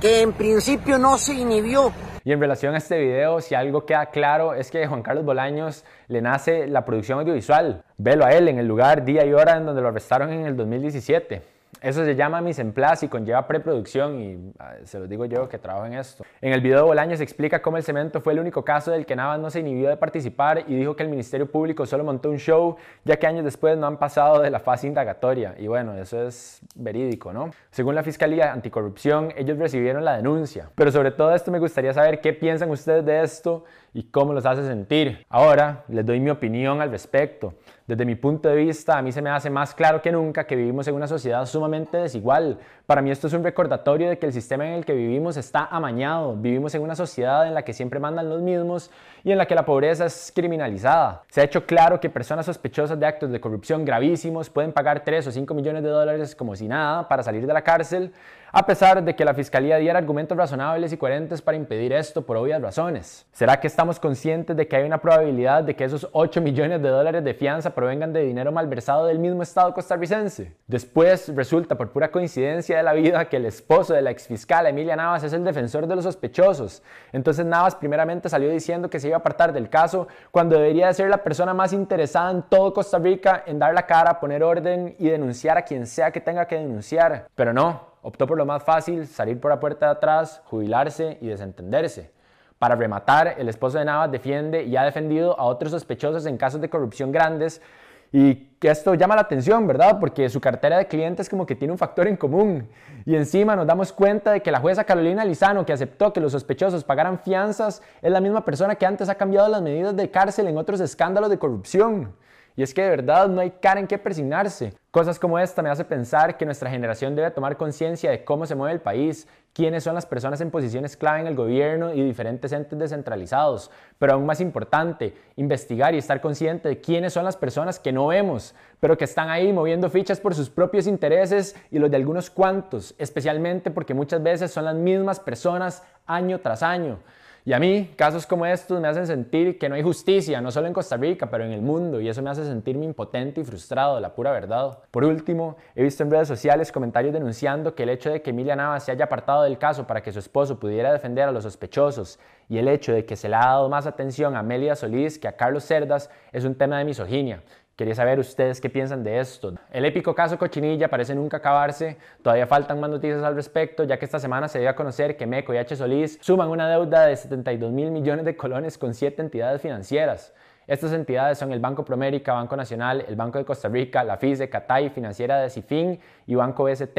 que 0.00 0.22
en 0.22 0.32
principio 0.32 0.98
no 0.98 1.18
se 1.18 1.34
inhibió. 1.34 1.92
Y 2.22 2.32
en 2.32 2.40
relación 2.40 2.76
a 2.76 2.78
este 2.78 2.96
video, 2.96 3.40
si 3.40 3.56
algo 3.56 3.84
queda 3.84 4.06
claro 4.06 4.54
es 4.54 4.70
que 4.70 4.86
Juan 4.86 5.02
Carlos 5.02 5.24
Bolaños 5.24 5.84
le 6.06 6.22
nace 6.22 6.68
la 6.68 6.84
producción 6.84 7.18
audiovisual. 7.18 7.82
Velo 7.96 8.24
a 8.24 8.30
él 8.30 8.46
en 8.46 8.60
el 8.60 8.68
lugar, 8.68 9.04
día 9.04 9.26
y 9.26 9.32
hora 9.32 9.56
en 9.56 9.66
donde 9.66 9.82
lo 9.82 9.88
arrestaron 9.88 10.32
en 10.32 10.46
el 10.46 10.56
2017. 10.56 11.57
Eso 11.80 12.04
se 12.04 12.16
llama 12.16 12.40
mise 12.40 12.62
en 12.62 12.72
place 12.72 13.06
y 13.06 13.08
conlleva 13.08 13.46
preproducción 13.46 14.20
y 14.20 14.52
ah, 14.58 14.74
se 14.84 14.98
lo 14.98 15.06
digo 15.06 15.24
yo 15.26 15.48
que 15.48 15.58
trabajo 15.58 15.86
en 15.86 15.94
esto. 15.94 16.24
En 16.40 16.52
el 16.52 16.60
video 16.60 16.78
de 16.78 16.84
Bolaños 16.84 17.20
explica 17.20 17.62
cómo 17.62 17.76
el 17.76 17.82
cemento 17.82 18.20
fue 18.20 18.32
el 18.32 18.40
único 18.40 18.64
caso 18.64 18.90
del 18.90 19.06
que 19.06 19.14
Navas 19.14 19.38
no 19.38 19.50
se 19.50 19.60
inhibió 19.60 19.88
de 19.88 19.96
participar 19.96 20.64
y 20.66 20.74
dijo 20.74 20.96
que 20.96 21.02
el 21.04 21.08
Ministerio 21.08 21.50
Público 21.50 21.86
solo 21.86 22.04
montó 22.04 22.30
un 22.30 22.38
show 22.38 22.76
ya 23.04 23.16
que 23.16 23.26
años 23.26 23.44
después 23.44 23.78
no 23.78 23.86
han 23.86 23.98
pasado 23.98 24.40
de 24.40 24.50
la 24.50 24.60
fase 24.60 24.86
indagatoria. 24.86 25.54
Y 25.58 25.66
bueno, 25.66 25.94
eso 25.94 26.26
es 26.26 26.60
verídico, 26.74 27.32
¿no? 27.32 27.50
Según 27.70 27.94
la 27.94 28.02
Fiscalía 28.02 28.52
Anticorrupción, 28.52 29.32
ellos 29.36 29.58
recibieron 29.58 30.04
la 30.04 30.16
denuncia. 30.16 30.70
Pero 30.74 30.90
sobre 30.90 31.12
todo 31.12 31.34
esto 31.34 31.50
me 31.50 31.58
gustaría 31.58 31.92
saber 31.92 32.20
qué 32.20 32.32
piensan 32.32 32.70
ustedes 32.70 33.04
de 33.04 33.22
esto 33.22 33.64
y 33.94 34.04
cómo 34.04 34.32
los 34.32 34.46
hace 34.46 34.66
sentir. 34.66 35.24
Ahora 35.28 35.84
les 35.88 36.04
doy 36.04 36.20
mi 36.20 36.30
opinión 36.30 36.80
al 36.80 36.90
respecto. 36.90 37.54
Desde 37.88 38.04
mi 38.04 38.16
punto 38.16 38.50
de 38.50 38.56
vista, 38.56 38.98
a 38.98 39.02
mí 39.02 39.12
se 39.12 39.22
me 39.22 39.30
hace 39.30 39.48
más 39.48 39.74
claro 39.74 40.02
que 40.02 40.12
nunca 40.12 40.46
que 40.46 40.54
vivimos 40.54 40.86
en 40.88 40.94
una 40.94 41.06
sociedad 41.06 41.46
sumamente 41.46 41.96
desigual. 41.96 42.58
Para 42.84 43.00
mí 43.00 43.10
esto 43.10 43.28
es 43.28 43.32
un 43.32 43.42
recordatorio 43.42 44.10
de 44.10 44.18
que 44.18 44.26
el 44.26 44.32
sistema 44.34 44.66
en 44.66 44.74
el 44.74 44.84
que 44.84 44.92
vivimos 44.92 45.38
está 45.38 45.64
amañado. 45.64 46.36
Vivimos 46.36 46.74
en 46.74 46.82
una 46.82 46.94
sociedad 46.94 47.46
en 47.46 47.54
la 47.54 47.64
que 47.64 47.72
siempre 47.72 47.98
mandan 47.98 48.28
los 48.28 48.42
mismos 48.42 48.90
y 49.24 49.32
en 49.32 49.38
la 49.38 49.46
que 49.46 49.54
la 49.54 49.64
pobreza 49.64 50.04
es 50.04 50.30
criminalizada. 50.36 51.22
Se 51.30 51.40
ha 51.40 51.44
hecho 51.44 51.64
claro 51.64 51.98
que 51.98 52.10
personas 52.10 52.44
sospechosas 52.44 53.00
de 53.00 53.06
actos 53.06 53.30
de 53.30 53.40
corrupción 53.40 53.86
gravísimos 53.86 54.50
pueden 54.50 54.72
pagar 54.72 55.02
3 55.02 55.26
o 55.28 55.32
5 55.32 55.54
millones 55.54 55.82
de 55.82 55.88
dólares 55.88 56.36
como 56.36 56.54
si 56.56 56.68
nada 56.68 57.08
para 57.08 57.22
salir 57.22 57.46
de 57.46 57.54
la 57.54 57.62
cárcel, 57.62 58.12
a 58.52 58.66
pesar 58.66 59.02
de 59.02 59.14
que 59.14 59.24
la 59.24 59.34
Fiscalía 59.34 59.76
diera 59.76 59.98
argumentos 59.98 60.36
razonables 60.36 60.92
y 60.92 60.96
coherentes 60.96 61.42
para 61.42 61.56
impedir 61.56 61.92
esto 61.92 62.22
por 62.22 62.36
obvias 62.36 62.62
razones. 62.62 63.26
¿Será 63.32 63.60
que 63.60 63.66
estamos 63.66 64.00
conscientes 64.00 64.56
de 64.56 64.66
que 64.66 64.76
hay 64.76 64.84
una 64.84 64.98
probabilidad 64.98 65.62
de 65.64 65.76
que 65.76 65.84
esos 65.84 66.08
8 66.12 66.40
millones 66.40 66.82
de 66.82 66.88
dólares 66.88 67.24
de 67.24 67.34
fianza 67.34 67.74
provengan 67.74 68.12
de 68.12 68.22
dinero 68.22 68.52
malversado 68.52 69.06
del 69.06 69.18
mismo 69.18 69.42
Estado 69.42 69.74
costarricense? 69.74 70.54
Después 70.66 71.34
resulta 71.34 71.76
por 71.76 71.90
pura 71.90 72.10
coincidencia 72.10 72.76
de 72.76 72.82
la 72.82 72.92
vida 72.92 73.28
que 73.28 73.36
el 73.36 73.46
esposo 73.46 73.94
de 73.94 74.02
la 74.02 74.10
exfiscal 74.10 74.66
Emilia 74.66 74.96
Navas 74.96 75.24
es 75.24 75.32
el 75.32 75.44
defensor 75.44 75.86
de 75.86 75.96
los 75.96 76.04
sospechosos. 76.04 76.82
Entonces 77.12 77.44
Navas 77.44 77.74
primeramente 77.74 78.28
salió 78.28 78.50
diciendo 78.50 78.88
que 78.88 79.00
se 79.00 79.08
iba 79.08 79.16
a 79.16 79.20
apartar 79.20 79.52
del 79.52 79.68
caso 79.68 80.08
cuando 80.30 80.56
debería 80.56 80.86
de 80.86 80.94
ser 80.94 81.10
la 81.10 81.22
persona 81.22 81.54
más 81.54 81.72
interesada 81.72 82.30
en 82.30 82.42
todo 82.42 82.72
Costa 82.72 82.98
Rica 82.98 83.42
en 83.46 83.58
dar 83.58 83.74
la 83.74 83.86
cara, 83.86 84.20
poner 84.20 84.42
orden 84.42 84.94
y 84.98 85.08
denunciar 85.08 85.58
a 85.58 85.62
quien 85.62 85.86
sea 85.86 86.10
que 86.10 86.20
tenga 86.20 86.46
que 86.46 86.56
denunciar. 86.56 87.26
Pero 87.34 87.52
no, 87.52 87.87
optó 88.02 88.26
por 88.26 88.38
lo 88.38 88.46
más 88.46 88.62
fácil, 88.62 89.06
salir 89.06 89.40
por 89.40 89.50
la 89.50 89.60
puerta 89.60 89.86
de 89.86 89.92
atrás, 89.92 90.42
jubilarse 90.46 91.18
y 91.20 91.28
desentenderse. 91.28 92.10
Para 92.58 92.74
rematar, 92.74 93.36
el 93.38 93.48
esposo 93.48 93.78
de 93.78 93.84
Navas 93.84 94.10
defiende 94.10 94.64
y 94.64 94.76
ha 94.76 94.82
defendido 94.82 95.38
a 95.38 95.44
otros 95.44 95.70
sospechosos 95.72 96.26
en 96.26 96.36
casos 96.36 96.60
de 96.60 96.68
corrupción 96.68 97.12
grandes 97.12 97.62
y 98.10 98.48
esto 98.62 98.94
llama 98.94 99.14
la 99.14 99.22
atención, 99.22 99.66
¿verdad? 99.66 99.98
Porque 100.00 100.28
su 100.30 100.40
cartera 100.40 100.78
de 100.78 100.86
clientes 100.86 101.28
como 101.28 101.44
que 101.44 101.54
tiene 101.54 101.72
un 101.72 101.78
factor 101.78 102.06
en 102.08 102.16
común. 102.16 102.68
Y 103.04 103.14
encima 103.14 103.54
nos 103.54 103.66
damos 103.66 103.92
cuenta 103.92 104.32
de 104.32 104.40
que 104.40 104.50
la 104.50 104.60
jueza 104.60 104.84
Carolina 104.84 105.24
Lizano, 105.24 105.66
que 105.66 105.72
aceptó 105.72 106.12
que 106.12 106.20
los 106.20 106.32
sospechosos 106.32 106.84
pagaran 106.84 107.18
fianzas, 107.18 107.82
es 108.00 108.10
la 108.10 108.20
misma 108.20 108.44
persona 108.44 108.74
que 108.76 108.86
antes 108.86 109.08
ha 109.08 109.14
cambiado 109.14 109.48
las 109.48 109.62
medidas 109.62 109.94
de 109.94 110.10
cárcel 110.10 110.48
en 110.48 110.56
otros 110.56 110.80
escándalos 110.80 111.28
de 111.30 111.38
corrupción. 111.38 112.14
Y 112.58 112.62
es 112.64 112.74
que 112.74 112.82
de 112.82 112.90
verdad 112.90 113.28
no 113.28 113.40
hay 113.40 113.52
cara 113.52 113.78
en 113.78 113.86
qué 113.86 113.98
persignarse. 113.98 114.74
Cosas 114.90 115.20
como 115.20 115.38
esta 115.38 115.62
me 115.62 115.70
hace 115.70 115.84
pensar 115.84 116.36
que 116.36 116.44
nuestra 116.44 116.68
generación 116.68 117.14
debe 117.14 117.30
tomar 117.30 117.56
conciencia 117.56 118.10
de 118.10 118.24
cómo 118.24 118.46
se 118.46 118.56
mueve 118.56 118.74
el 118.74 118.80
país, 118.80 119.28
quiénes 119.52 119.84
son 119.84 119.94
las 119.94 120.06
personas 120.06 120.40
en 120.40 120.50
posiciones 120.50 120.96
clave 120.96 121.20
en 121.20 121.28
el 121.28 121.36
gobierno 121.36 121.94
y 121.94 122.02
diferentes 122.02 122.50
entes 122.50 122.76
descentralizados. 122.76 123.70
Pero 124.00 124.14
aún 124.14 124.26
más 124.26 124.40
importante, 124.40 125.14
investigar 125.36 125.94
y 125.94 125.98
estar 125.98 126.20
consciente 126.20 126.68
de 126.68 126.80
quiénes 126.80 127.12
son 127.12 127.24
las 127.24 127.36
personas 127.36 127.78
que 127.78 127.92
no 127.92 128.08
vemos, 128.08 128.56
pero 128.80 128.98
que 128.98 129.04
están 129.04 129.30
ahí 129.30 129.52
moviendo 129.52 129.88
fichas 129.88 130.18
por 130.18 130.34
sus 130.34 130.50
propios 130.50 130.88
intereses 130.88 131.54
y 131.70 131.78
los 131.78 131.92
de 131.92 131.96
algunos 131.96 132.28
cuantos, 132.28 132.92
especialmente 132.98 133.70
porque 133.70 133.94
muchas 133.94 134.20
veces 134.20 134.50
son 134.50 134.64
las 134.64 134.74
mismas 134.74 135.20
personas 135.20 135.84
año 136.06 136.40
tras 136.40 136.64
año. 136.64 136.98
Y 137.44 137.52
a 137.52 137.58
mí, 137.58 137.92
casos 137.96 138.26
como 138.26 138.44
estos 138.44 138.80
me 138.80 138.88
hacen 138.88 139.06
sentir 139.06 139.58
que 139.58 139.68
no 139.68 139.74
hay 139.74 139.82
justicia, 139.82 140.40
no 140.40 140.50
solo 140.50 140.66
en 140.66 140.72
Costa 140.72 140.96
Rica, 140.96 141.30
pero 141.30 141.44
en 141.44 141.52
el 141.52 141.62
mundo, 141.62 142.00
y 142.00 142.08
eso 142.08 142.20
me 142.22 142.30
hace 142.30 142.44
sentirme 142.44 142.84
impotente 142.84 143.40
y 143.40 143.44
frustrado, 143.44 143.98
la 144.00 144.14
pura 144.14 144.32
verdad. 144.32 144.80
Por 144.90 145.04
último, 145.04 145.56
he 145.74 145.82
visto 145.82 146.02
en 146.02 146.10
redes 146.10 146.28
sociales 146.28 146.72
comentarios 146.72 147.14
denunciando 147.14 147.74
que 147.74 147.84
el 147.84 147.88
hecho 147.88 148.10
de 148.10 148.20
que 148.20 148.30
Emilia 148.30 148.56
Navas 148.56 148.84
se 148.84 148.92
haya 148.92 149.06
apartado 149.06 149.44
del 149.44 149.56
caso 149.56 149.86
para 149.86 150.02
que 150.02 150.12
su 150.12 150.18
esposo 150.18 150.58
pudiera 150.58 150.92
defender 150.92 151.28
a 151.28 151.32
los 151.32 151.44
sospechosos 151.44 152.18
y 152.48 152.58
el 152.58 152.68
hecho 152.68 152.92
de 152.92 153.04
que 153.04 153.16
se 153.16 153.28
le 153.28 153.36
ha 153.36 153.40
dado 153.40 153.68
más 153.68 153.86
atención 153.86 154.34
a 154.34 154.40
Amelia 154.40 154.74
Solís 154.74 155.18
que 155.18 155.28
a 155.28 155.36
Carlos 155.36 155.64
Cerdas 155.64 156.10
es 156.32 156.44
un 156.44 156.54
tema 156.54 156.78
de 156.78 156.84
misoginia. 156.84 157.42
Quería 157.78 157.94
saber 157.94 158.18
ustedes 158.18 158.60
qué 158.60 158.68
piensan 158.68 159.04
de 159.04 159.20
esto. 159.20 159.54
El 159.70 159.84
épico 159.84 160.12
caso 160.12 160.36
Cochinilla 160.36 160.88
parece 160.88 161.14
nunca 161.14 161.36
acabarse, 161.36 161.96
todavía 162.22 162.48
faltan 162.48 162.80
más 162.80 162.90
noticias 162.90 163.22
al 163.22 163.36
respecto, 163.36 163.84
ya 163.84 164.00
que 164.00 164.04
esta 164.04 164.18
semana 164.18 164.48
se 164.48 164.58
dio 164.58 164.68
a 164.68 164.74
conocer 164.74 165.16
que 165.16 165.28
MECO 165.28 165.54
y 165.54 165.58
H. 165.58 165.76
Solís 165.76 166.18
suman 166.20 166.48
una 166.48 166.68
deuda 166.68 167.06
de 167.06 167.14
72 167.14 167.70
mil 167.70 167.92
millones 167.92 168.24
de 168.24 168.36
colones 168.36 168.78
con 168.78 168.94
siete 168.94 169.22
entidades 169.22 169.62
financieras. 169.62 170.34
Estas 170.66 170.92
entidades 170.92 171.38
son 171.38 171.52
el 171.52 171.60
Banco 171.60 171.84
Promérica, 171.84 172.32
Banco 172.32 172.56
Nacional, 172.56 173.04
el 173.06 173.14
Banco 173.14 173.38
de 173.38 173.44
Costa 173.44 173.68
Rica, 173.68 174.02
la 174.02 174.16
FISE, 174.16 174.50
Catay, 174.50 174.90
Financiera 174.90 175.38
de 175.38 175.48
Cifin 175.48 176.00
y 176.26 176.34
Banco 176.34 176.64
BST. 176.64 176.98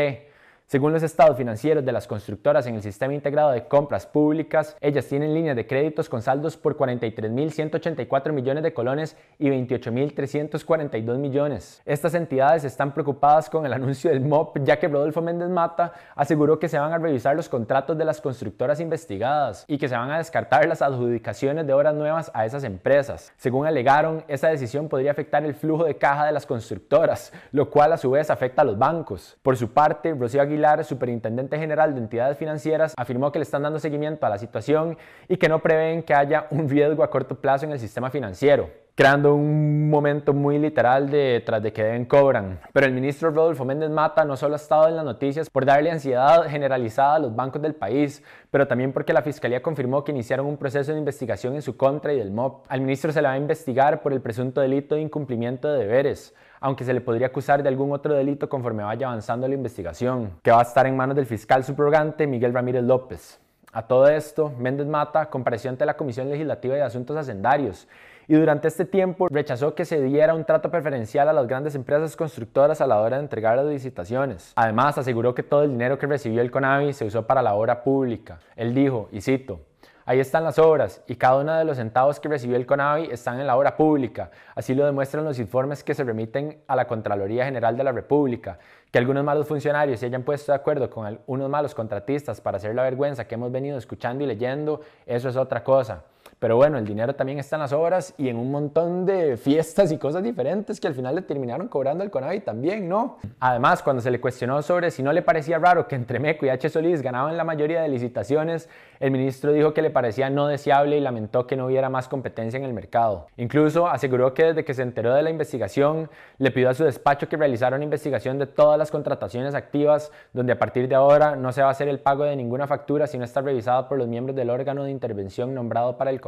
Según 0.70 0.94
los 0.94 1.02
estados 1.02 1.36
financieros 1.36 1.84
de 1.84 1.92
las 1.92 2.06
constructoras 2.06 2.68
en 2.68 2.76
el 2.76 2.84
sistema 2.84 3.16
integrado 3.16 3.50
de 3.50 3.68
compras 3.68 4.06
públicas, 4.06 4.78
ellas 4.82 5.08
tienen 5.08 5.34
líneas 5.34 5.56
de 5.56 5.66
créditos 5.66 6.08
con 6.08 6.22
saldos 6.22 6.58
por 6.58 6.78
43.184 6.78 8.32
millones 8.32 8.62
de 8.62 8.72
colones 8.72 9.18
y 9.40 9.50
28.342 9.50 11.18
millones. 11.18 11.82
Estas 11.86 12.14
entidades 12.14 12.66
están 12.66 12.94
preocupadas 12.94 13.50
con 13.50 13.66
el 13.66 13.74
anuncio 13.74 14.12
del 14.12 14.22
MOP, 14.22 14.60
ya 14.64 14.78
que 14.78 14.88
Rodolfo 14.88 15.24
Méndez 15.24 15.50
Mata 15.50 15.92
aseguró 16.14 16.60
que 16.60 16.70
se 16.70 16.78
van 16.78 16.94
a 16.94 17.00
revisar 17.00 17.36
los 17.36 17.50
contratos 17.50 17.98
de 17.98 18.06
las 18.06 18.22
constructoras 18.22 18.80
investigadas 18.80 19.66
y 19.68 19.80
que 19.80 19.90
se 19.90 19.98
van 19.98 20.12
a 20.12 20.20
descartar 20.20 20.68
las 20.68 20.84
adjudicaciones 20.84 21.66
de 21.66 21.74
obras 21.74 21.96
nuevas 21.96 22.30
a 22.36 22.46
esas 22.46 22.64
empresas. 22.64 23.34
Según 23.38 23.66
alegaron, 23.66 24.24
esa 24.28 24.50
decisión 24.50 24.88
podría 24.88 25.14
afectar 25.14 25.44
el 25.44 25.56
flujo 25.56 25.86
de 25.86 25.98
caja 25.98 26.28
de 26.28 26.32
las 26.32 26.46
constructoras, 26.46 27.34
lo 27.52 27.72
cual 27.72 27.92
a 27.94 27.98
su 27.98 28.12
vez 28.12 28.30
afecta 28.30 28.62
a 28.62 28.66
los 28.66 28.78
bancos. 28.78 29.36
Por 29.42 29.58
su 29.58 29.74
parte, 29.74 30.14
Rocío 30.14 30.44
Aguilar 30.44 30.59
superintendente 30.84 31.58
general 31.58 31.94
de 31.94 32.02
entidades 32.02 32.38
financieras, 32.38 32.94
afirmó 32.98 33.32
que 33.32 33.40
le 33.40 33.44
están 33.44 33.64
dando 33.64 33.80
seguimiento 33.80 34.26
a 34.26 34.30
la 34.30 34.38
situación 34.38 34.98
y 35.28 35.38
que 35.38 35.50
no 35.50 35.60
prevén 35.60 36.04
que 36.04 36.14
haya 36.14 36.48
un 36.52 36.70
riesgo 36.70 37.04
a 37.04 37.10
corto 37.10 37.36
plazo 37.36 37.66
en 37.66 37.72
el 37.72 37.80
sistema 37.80 38.10
financiero 38.10 38.70
creando 39.00 39.34
un 39.34 39.90
momento 39.90 40.34
muy 40.34 40.60
literal 40.60 41.10
de 41.10 41.42
tras 41.46 41.64
de 41.64 41.72
que 41.72 41.82
deben 41.82 42.04
cobran. 42.04 42.60
Pero 42.74 42.86
el 42.86 42.92
ministro 42.92 43.32
Rodolfo 43.32 43.64
Méndez 43.64 43.90
Mata 43.90 44.26
no 44.26 44.36
solo 44.36 44.56
ha 44.56 44.58
estado 44.58 44.90
en 44.90 44.98
las 44.98 45.06
noticias 45.06 45.50
por 45.50 45.64
darle 45.64 45.90
ansiedad 45.90 46.50
generalizada 46.50 47.16
a 47.16 47.20
los 47.20 47.34
bancos 47.34 47.62
del 47.62 47.76
país, 47.76 48.22
pero 48.52 48.68
también 48.68 48.92
porque 48.92 49.14
la 49.14 49.22
Fiscalía 49.22 49.62
confirmó 49.62 50.04
que 50.04 50.12
iniciaron 50.12 50.48
un 50.48 50.58
proceso 50.58 50.92
de 50.92 50.98
investigación 50.98 51.56
en 51.56 51.62
su 51.62 51.78
contra 51.78 52.12
y 52.12 52.18
del 52.18 52.32
MOP. 52.32 52.66
Al 52.68 52.82
ministro 52.82 53.14
se 53.14 53.22
le 53.22 53.30
va 53.30 53.36
a 53.36 53.38
investigar 53.38 54.02
por 54.02 54.12
el 54.12 54.20
presunto 54.20 54.60
delito 54.60 54.96
de 54.96 55.02
incumplimiento 55.02 55.72
de 55.72 55.80
deberes, 55.80 56.36
aunque 56.60 56.84
se 56.84 56.94
le 56.94 57.02
podría 57.02 57.28
acusar 57.28 57.64
de 57.64 57.70
algún 57.70 57.92
otro 57.92 58.14
delito 58.14 58.50
conforme 58.50 58.84
vaya 58.84 59.08
avanzando 59.08 59.48
la 59.48 59.56
investigación, 59.56 60.32
que 60.42 60.52
va 60.52 60.60
a 60.60 60.64
estar 60.64 60.86
en 60.88 60.98
manos 60.98 61.16
del 61.16 61.26
fiscal 61.26 61.64
subrogante 61.64 62.28
Miguel 62.28 62.54
Ramírez 62.54 62.84
López. 62.84 63.40
A 63.72 63.84
todo 63.84 64.08
esto, 64.08 64.52
Méndez 64.58 64.88
Mata 64.88 65.30
compareció 65.30 65.70
ante 65.70 65.86
la 65.86 65.96
Comisión 65.96 66.30
Legislativa 66.30 66.76
de 66.76 66.82
Asuntos 66.82 67.16
Hacendarios 67.16 67.88
y 68.28 68.36
durante 68.36 68.68
este 68.68 68.86
tiempo 68.86 69.28
rechazó 69.28 69.74
que 69.74 69.86
se 69.86 70.02
diera 70.02 70.36
un 70.36 70.46
trato 70.46 70.70
preferencial 70.70 71.30
a 71.30 71.34
las 71.34 71.48
grandes 71.48 71.74
empresas 71.74 72.16
constructoras 72.16 72.80
a 72.80 72.86
la 72.86 73.00
hora 73.00 73.18
de 73.18 73.24
entregar 73.24 73.58
las 73.58 73.66
licitaciones. 73.66 74.54
Además, 74.56 75.00
aseguró 75.00 75.34
que 75.34 75.42
todo 75.42 75.64
el 75.64 75.72
dinero 75.72 75.98
que 75.98 76.06
recibió 76.06 76.42
el 76.42 76.52
CONAVI 76.52 76.94
se 76.94 77.06
usó 77.06 77.26
para 77.26 77.42
la 77.42 77.56
obra 77.56 77.84
pública. 77.84 78.40
Él 78.56 78.76
dijo, 78.76 79.10
y 79.12 79.22
cito, 79.22 79.62
Ahí 80.10 80.20
están 80.20 80.44
las 80.44 80.58
obras 80.58 81.04
y 81.06 81.18
cada 81.18 81.38
uno 81.38 81.54
de 81.56 81.64
los 81.64 81.78
centavos 81.78 82.20
que 82.20 82.28
recibió 82.28 82.56
el 82.58 82.66
CONAVI 82.66 83.10
están 83.12 83.40
en 83.40 83.46
la 83.46 83.56
obra 83.56 83.78
pública. 83.78 84.32
Así 84.56 84.74
lo 84.74 84.84
demuestran 84.84 85.24
los 85.24 85.38
informes 85.38 85.84
que 85.84 85.94
se 85.94 86.04
remiten 86.04 86.64
a 86.66 86.76
la 86.76 86.88
Contraloría 86.88 87.46
General 87.46 87.78
de 87.78 87.84
la 87.84 87.92
República. 87.92 88.58
Que 88.90 88.98
algunos 88.98 89.24
malos 89.24 89.48
funcionarios 89.48 90.00
se 90.00 90.08
hayan 90.08 90.24
puesto 90.24 90.52
de 90.52 90.56
acuerdo 90.56 90.90
con 90.90 91.20
unos 91.28 91.48
malos 91.48 91.76
contratistas 91.76 92.42
para 92.42 92.58
hacer 92.58 92.74
la 92.74 92.82
vergüenza 92.82 93.28
que 93.28 93.36
hemos 93.36 93.52
venido 93.52 93.78
escuchando 93.78 94.24
y 94.24 94.28
leyendo, 94.28 94.82
eso 95.06 95.30
es 95.30 95.36
otra 95.36 95.64
cosa. 95.64 96.06
Pero 96.40 96.56
bueno, 96.56 96.78
el 96.78 96.86
dinero 96.86 97.14
también 97.16 97.38
está 97.38 97.58
en 97.58 97.64
las 97.64 97.74
obras 97.74 98.14
y 98.18 98.30
en 98.30 98.38
un 98.38 98.50
montón 98.50 99.06
de 99.06 99.36
fiestas 99.36 99.92
y 99.92 99.98
cosas 99.98 100.24
diferentes 100.24 100.80
que 100.80 100.88
al 100.88 100.96
final 100.96 101.16
le 101.16 101.22
terminaron 101.22 101.68
cobrando 101.68 102.02
el 102.02 102.10
CONAVI 102.10 102.40
también, 102.40 102.88
¿no? 102.88 103.18
Además, 103.42 103.84
cuando 103.84 104.02
se 104.02 104.10
le 104.10 104.22
cuestionó 104.22 104.62
sobre 104.62 104.90
si 104.90 105.04
no 105.04 105.12
le 105.12 105.22
parecía 105.22 105.60
raro 105.60 105.86
que 105.86 105.96
entre 105.96 106.18
Meco 106.18 106.46
y 106.46 106.50
H. 106.50 106.70
Solís 106.70 107.02
ganaban 107.02 107.36
la 107.36 107.44
mayoría 107.44 107.82
de 107.82 107.90
licitaciones, 107.90 108.70
el 109.02 109.12
ministro 109.12 109.52
dijo 109.52 109.74
que 109.74 109.82
le 109.82 109.90
parecía 109.90 110.30
no 110.30 110.48
deseable 110.48 110.98
y 110.98 111.02
lamentó 111.02 111.46
que 111.46 111.58
no 111.58 111.66
hubiera 111.66 111.90
más 111.90 112.08
competencia 112.08 112.58
en 112.58 112.64
el 112.64 112.74
mercado. 112.74 113.28
Incluso 113.36 113.88
aseguró 113.88 114.34
que 114.34 114.46
desde 114.46 114.64
que 114.64 114.74
se 114.74 114.84
enteró 114.84 115.14
de 115.14 115.24
la 115.24 115.30
investigación, 115.32 116.10
le 116.38 116.52
pidió 116.52 116.70
a 116.70 116.74
su 116.74 116.86
despacho 116.86 117.28
que 117.28 117.36
realizara 117.36 117.76
una 117.76 117.84
investigación 117.84 118.40
de 118.40 118.48
todas 118.48 118.78
las 118.78 118.92
contrataciones 118.92 119.56
activas, 119.56 120.10
donde 120.32 120.54
a 120.54 120.60
partir 120.60 120.88
de 120.88 120.96
ahora 120.96 121.36
no 121.36 121.52
se 121.52 121.62
va 121.62 121.68
a 121.68 121.72
hacer 121.72 121.90
el 121.90 122.00
pago 122.00 122.24
de 122.24 122.38
ninguna 122.38 122.66
factura 122.66 123.08
si 123.08 123.18
no 123.18 123.26
está 123.26 123.42
revisada 123.42 123.90
por 123.90 123.98
los 123.98 124.08
miembros 124.08 124.38
del 124.38 124.50
órgano 124.50 124.86
de 124.86 124.92
intervención 124.92 125.54
nombrado 125.54 125.98
para 125.98 126.12
el 126.12 126.22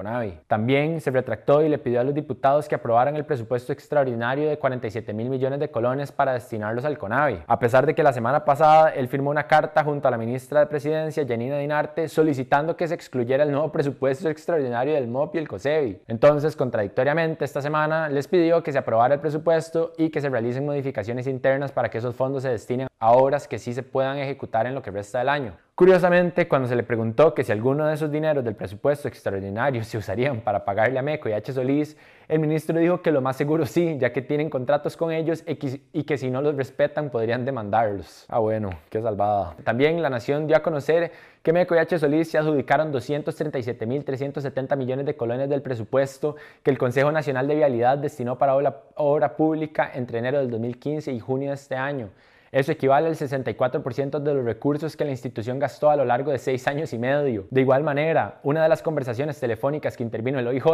también 0.48 1.02
se 1.02 1.12
retractó 1.12 1.62
y 1.62 1.70
le 1.70 1.78
pidió 1.78 2.00
a 2.00 2.04
los 2.04 2.14
diputados 2.14 2.68
que 2.68 2.76
aprobaran 2.76 3.16
el 3.16 3.26
presupuesto 3.26 3.72
extraordinario 3.74 4.50
de 4.50 4.58
47 4.58 5.14
mil 5.14 5.30
millones 5.30 5.60
de 5.60 5.70
colones 5.70 6.12
para 6.12 6.34
destinarlos 6.34 6.86
al 6.86 6.98
CONAVI, 6.98 7.44
a 7.46 7.60
pesar 7.60 7.86
de 7.86 7.94
que 7.94 8.04
la 8.04 8.14
semana 8.14 8.44
pasada 8.46 8.90
él 8.90 9.08
firmó 9.08 9.30
una 9.30 9.48
carta 9.48 9.84
junto 9.84 10.08
a 10.08 10.12
la 10.12 10.18
ministra 10.18 10.62
de 10.62 10.66
Presidencia, 10.68 11.26
Janina 11.28 11.58
Dinarte, 11.58 12.08
solicitando 12.08 12.76
que 12.76 12.88
se 12.88 12.96
excluyera 12.96 13.44
el 13.44 13.52
nuevo 13.52 13.72
presupuesto 13.72 14.30
extraordinario 14.30 14.94
del 14.94 15.08
MOP 15.08 15.36
y 15.36 15.38
el 15.40 15.48
COSEBI. 15.48 16.02
Entonces, 16.08 16.56
contradictoriamente, 16.56 17.46
esta 17.46 17.62
semana 17.62 18.10
les 18.10 18.28
pidió 18.28 18.64
que 18.64 18.72
se 18.72 18.78
aprobara 18.78 19.16
el 19.16 19.20
presupuesto 19.20 19.94
y 19.98 20.10
que 20.10 20.22
se 20.22 20.30
realicen 20.30 20.66
modificaciones 20.66 21.28
internas 21.28 21.72
para 21.72 21.90
que 21.90 21.98
esos 21.98 22.16
fondos 22.16 22.44
se 22.44 22.50
destinen 22.50 22.88
a 23.00 23.12
obras 23.12 23.48
que 23.48 23.60
sí 23.60 23.74
se 23.74 23.84
puedan 23.84 24.18
ejecutar 24.18 24.66
en 24.66 24.76
lo 24.76 24.82
que 24.82 24.92
resta 24.92 25.20
del 25.20 25.30
año. 25.30 25.54
Curiosamente, 25.82 26.48
cuando 26.48 26.68
se 26.68 26.76
le 26.76 26.84
preguntó 26.84 27.34
que 27.34 27.44
si 27.44 27.52
alguno 27.52 27.88
de 27.88 27.96
esos 27.96 28.12
dineros 28.12 28.44
del 28.44 28.54
presupuesto 28.54 29.08
extraordinario 29.08 29.84
se 29.84 29.98
usarían 29.98 30.42
para 30.42 30.64
pagarle 30.64 31.00
a 31.00 31.02
MECO 31.02 31.28
y 31.28 31.32
a 31.32 31.38
H. 31.38 31.54
Solís, 31.54 31.98
el 32.28 32.38
ministro 32.38 32.78
dijo 32.78 33.02
que 33.02 33.10
lo 33.10 33.20
más 33.20 33.36
seguro 33.36 33.66
sí, 33.66 33.98
ya 34.00 34.14
que 34.14 34.22
tienen 34.22 34.52
contratos 34.52 34.96
con 34.96 35.12
ellos 35.12 35.44
y 35.48 36.04
que 36.04 36.18
si 36.20 36.30
no 36.30 36.44
los 36.44 36.56
respetan 36.56 37.10
podrían 37.10 37.46
demandarlos. 37.46 38.28
Ah, 38.30 38.38
bueno, 38.38 38.70
qué 38.92 39.02
salvada. 39.02 39.56
También 39.64 40.04
la 40.04 40.12
Nación 40.12 40.46
dio 40.46 40.56
a 40.56 40.60
conocer 40.62 41.14
que 41.42 41.52
MECO 41.52 41.74
y 41.74 41.80
H. 41.80 41.98
Solís 41.98 42.30
se 42.30 42.38
adjudicaron 42.38 42.94
237.370 42.94 44.78
millones 44.78 45.08
de 45.08 45.16
colones 45.16 45.50
del 45.50 45.64
presupuesto 45.64 46.36
que 46.62 46.70
el 46.70 46.78
Consejo 46.78 47.12
Nacional 47.12 47.48
de 47.48 47.56
Vialidad 47.56 47.98
destinó 47.98 48.38
para 48.38 48.54
obra, 48.54 49.36
pública 49.36 49.90
entre 49.96 50.20
enero 50.20 50.38
del 50.38 50.52
2015 50.52 51.12
y 51.12 51.20
junio 51.20 51.50
de 51.50 51.56
este 51.56 51.76
año. 51.76 52.10
Eso 52.52 52.74
equivale 52.74 53.08
al 53.08 53.16
64% 53.16 54.20
de 54.20 54.34
los 54.34 54.44
recursos 54.44 54.98
que 54.98 55.06
la 55.06 55.12
institución 55.12 55.58
gastó 55.58 55.90
a 55.90 55.96
lo 55.96 56.04
largo 56.04 56.32
de 56.32 56.38
seis 56.38 56.68
años 56.68 56.92
y 56.92 57.00
medio. 57.00 57.48
De 57.50 57.62
igual 57.62 57.82
manera, 57.82 58.42
una 58.44 58.62
de 58.62 58.68
las 58.68 58.82
conversaciones 58.82 59.40
telefónicas 59.40 59.96
que 59.96 60.04
intervino 60.04 60.38
el 60.38 60.48
OIJ 60.48 60.66